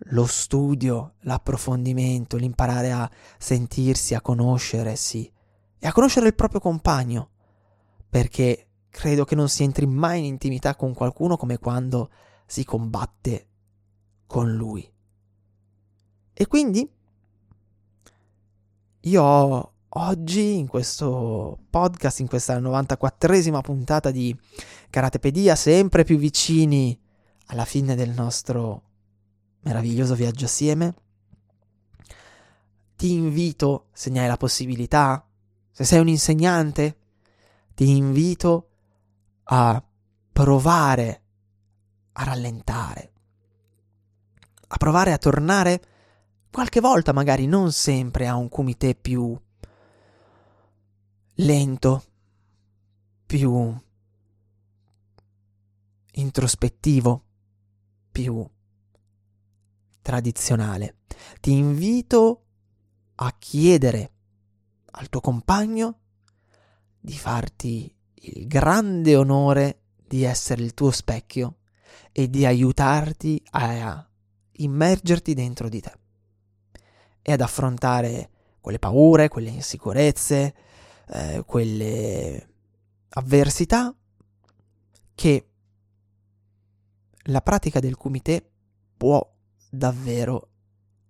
Lo 0.10 0.26
studio, 0.26 1.14
l'approfondimento, 1.22 2.36
l'imparare 2.36 2.92
a 2.92 3.10
sentirsi, 3.38 4.14
a 4.14 4.20
conoscersi 4.20 5.32
e 5.80 5.88
a 5.88 5.94
conoscere 5.94 6.28
il 6.28 6.36
proprio 6.36 6.60
compagno, 6.60 7.30
perché 8.10 8.65
credo 8.96 9.26
che 9.26 9.36
non 9.36 9.50
si 9.50 9.64
entri 9.64 9.86
mai 9.86 10.20
in 10.20 10.24
intimità 10.24 10.74
con 10.78 10.94
qualcuno 10.94 11.36
come 11.36 11.60
quando 11.60 12.10
si 12.46 12.64
combatte 12.64 13.48
con 14.26 14.56
lui. 14.56 14.90
E 16.34 16.48
quindi 16.48 16.90
io 19.02 19.74
oggi 19.90 20.58
in 20.58 20.68
questo 20.68 21.60
podcast, 21.70 22.22
in 22.22 22.28
questa 22.28 22.58
94esima 22.58 23.60
puntata 23.60 24.12
di 24.12 24.34
Karatepedia, 24.90 25.56
sempre 25.56 26.06
più 26.06 26.18
vicini 26.18 26.98
alla 27.48 27.66
fine 27.66 27.96
del 27.96 28.12
nostro 28.12 28.84
meraviglioso 29.64 30.16
viaggio 30.16 30.46
assieme. 30.46 30.96
Ti 32.96 33.12
invito, 33.12 33.88
se 33.92 34.10
ne 34.10 34.22
hai 34.22 34.28
la 34.28 34.38
possibilità, 34.38 35.28
se 35.70 35.84
sei 35.84 36.00
un 36.00 36.08
insegnante, 36.08 36.98
ti 37.74 37.90
invito 37.90 38.70
a 39.46 39.84
provare 40.32 41.22
a 42.14 42.24
rallentare, 42.24 43.12
a 44.68 44.78
provare 44.78 45.12
a 45.12 45.18
tornare 45.18 45.82
qualche 46.52 46.80
volta, 46.80 47.12
magari 47.12 47.46
non 47.46 47.72
sempre, 47.72 48.28
a 48.28 48.36
un 48.36 48.50
kumite 48.50 48.96
più 48.96 49.38
lento, 51.36 52.04
più 53.26 53.78
introspettivo, 56.12 57.24
più 58.12 58.48
tradizionale. 60.02 60.98
Ti 61.42 61.52
invito 61.52 62.44
a 63.16 63.36
chiedere 63.38 64.12
al 64.92 65.10
tuo 65.10 65.20
compagno 65.20 66.00
di 67.00 67.18
farti 67.18 67.95
il 68.34 68.48
grande 68.48 69.16
onore 69.16 69.80
di 70.08 70.24
essere 70.24 70.64
il 70.64 70.74
tuo 70.74 70.92
specchio 70.92 71.58
e 72.12 72.30
di 72.30 72.46
aiutarti 72.46 73.44
a 73.52 74.08
immergerti 74.52 75.34
dentro 75.34 75.70
di 75.70 75.82
te 75.82 75.94
e 77.22 77.32
ad 77.32 77.42
affrontare 77.42 78.30
quelle 78.62 78.80
paure, 78.80 79.28
quelle 79.28 79.50
insicurezze, 79.50 80.56
eh, 81.10 81.44
quelle 81.46 82.48
avversità 83.10 83.94
che 85.14 85.50
la 87.28 87.42
pratica 87.42 87.80
del 87.80 87.96
kumite 87.96 88.50
può 88.98 89.28
davvero 89.70 90.50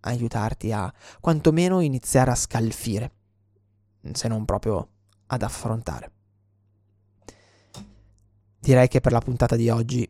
aiutarti 0.02 0.72
a 0.72 0.94
quantomeno 1.20 1.80
iniziare 1.82 2.32
a 2.32 2.36
scalfire, 2.36 3.12
se 4.12 4.28
non 4.28 4.46
proprio 4.46 4.90
ad 5.28 5.42
affrontare. 5.42 6.15
Direi 8.66 8.88
che 8.88 9.00
per 9.00 9.12
la 9.12 9.20
puntata 9.20 9.56
di 9.56 9.70
oggi 9.70 10.10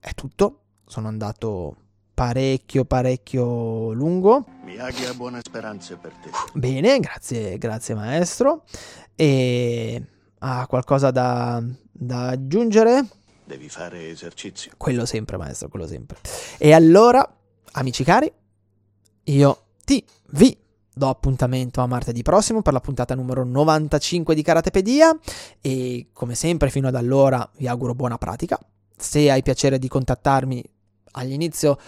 è 0.00 0.14
tutto. 0.14 0.60
Sono 0.86 1.06
andato 1.06 1.76
parecchio 2.14 2.86
parecchio 2.86 3.92
lungo. 3.92 4.46
Miyagi 4.64 5.04
ha 5.04 5.12
buone 5.12 5.40
speranze 5.42 5.96
per 5.96 6.12
te. 6.14 6.30
Bene, 6.54 6.98
grazie, 6.98 7.58
grazie 7.58 7.94
maestro. 7.94 8.64
E 9.14 10.02
ha 10.38 10.66
qualcosa 10.66 11.10
da, 11.10 11.62
da 11.92 12.28
aggiungere? 12.28 13.06
Devi 13.44 13.68
fare 13.68 14.08
esercizio. 14.08 14.72
Quello 14.78 15.04
sempre, 15.04 15.36
maestro, 15.36 15.68
quello 15.68 15.86
sempre. 15.86 16.16
E 16.56 16.72
allora 16.72 17.36
Amici 17.72 18.02
cari, 18.02 18.32
io 19.24 19.64
ti 19.84 20.02
vi 20.30 20.56
do 20.94 21.08
appuntamento 21.08 21.80
a 21.80 21.86
martedì 21.86 22.22
prossimo 22.22 22.62
per 22.62 22.72
la 22.72 22.80
puntata 22.80 23.14
numero 23.14 23.44
95 23.44 24.34
di 24.34 24.42
Karatepedia 24.42 25.16
e 25.60 26.08
come 26.12 26.34
sempre 26.34 26.70
fino 26.70 26.88
ad 26.88 26.94
allora 26.94 27.48
vi 27.56 27.66
auguro 27.66 27.94
buona 27.94 28.18
pratica. 28.18 28.58
Se 28.96 29.30
hai 29.30 29.42
piacere 29.42 29.78
di 29.78 29.88
contattarmi 29.88 30.64
all'inizio 31.12 31.78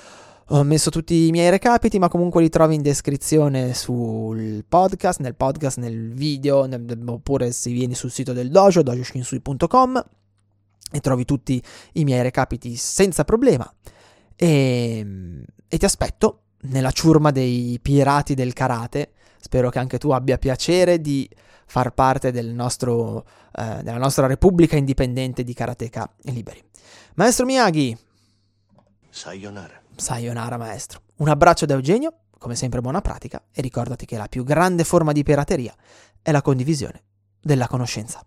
ho 0.51 0.63
messo 0.63 0.91
tutti 0.91 1.27
i 1.27 1.31
miei 1.33 1.51
recapiti, 1.51 1.99
ma 1.99 2.09
comunque 2.09 2.41
li 2.41 2.49
trovi 2.49 2.77
in 2.77 2.83
descrizione 2.83 3.75
sul 3.75 4.65
podcast, 4.69 5.19
nel 5.19 5.35
podcast, 5.35 5.79
nel 5.79 6.13
video, 6.13 6.67
nel, 6.67 6.85
oppure 7.05 7.51
se 7.51 7.71
vieni 7.73 7.95
sul 7.95 8.13
sito 8.13 8.33
del 8.33 8.51
dojo, 8.51 8.83
dojoshinsui.com 8.83 10.05
e 10.93 11.01
trovi 11.01 11.25
tutti 11.25 11.61
i 11.95 12.05
miei 12.05 12.23
recapiti 12.23 12.77
senza 12.77 13.25
problema. 13.25 13.69
E 14.37 15.45
e 15.69 15.79
ti 15.79 15.85
aspetto 15.85 16.43
nella 16.63 16.91
ciurma 16.91 17.31
dei 17.31 17.79
pirati 17.81 18.35
del 18.35 18.53
karate. 18.53 19.13
Spero 19.39 19.71
che 19.71 19.79
anche 19.79 19.99
tu 19.99 20.11
abbia 20.11 20.39
piacere 20.39 21.01
di 21.01 21.29
far 21.67 21.93
parte 21.93 22.31
del 22.31 22.49
nostro, 22.49 23.27
eh, 23.57 23.83
della 23.83 23.99
nostra 23.99 24.27
Repubblica 24.27 24.77
Indipendente 24.77 25.45
di 25.45 25.53
Karateka 25.53 26.11
Liberi. 26.23 26.63
Maestro 27.15 27.47
Miyagi. 27.47 27.97
Sayonara. 29.11 29.81
Sayonara, 29.97 30.57
maestro. 30.57 31.01
Un 31.17 31.29
abbraccio 31.29 31.67
da 31.67 31.75
Eugenio, 31.75 32.13
come 32.39 32.55
sempre 32.55 32.81
buona 32.81 33.01
pratica, 33.01 33.43
e 33.53 33.63
ricordati 33.63 34.05
che 34.05 34.17
la 34.17 34.29
più 34.29 34.45
grande 34.45 34.85
forma 34.85 35.13
di 35.13 35.23
pirateria 35.23 35.75
è 36.23 36.31
la 36.31 36.43
condivisione 36.43 37.03
della 37.41 37.67
conoscenza. 37.67 38.25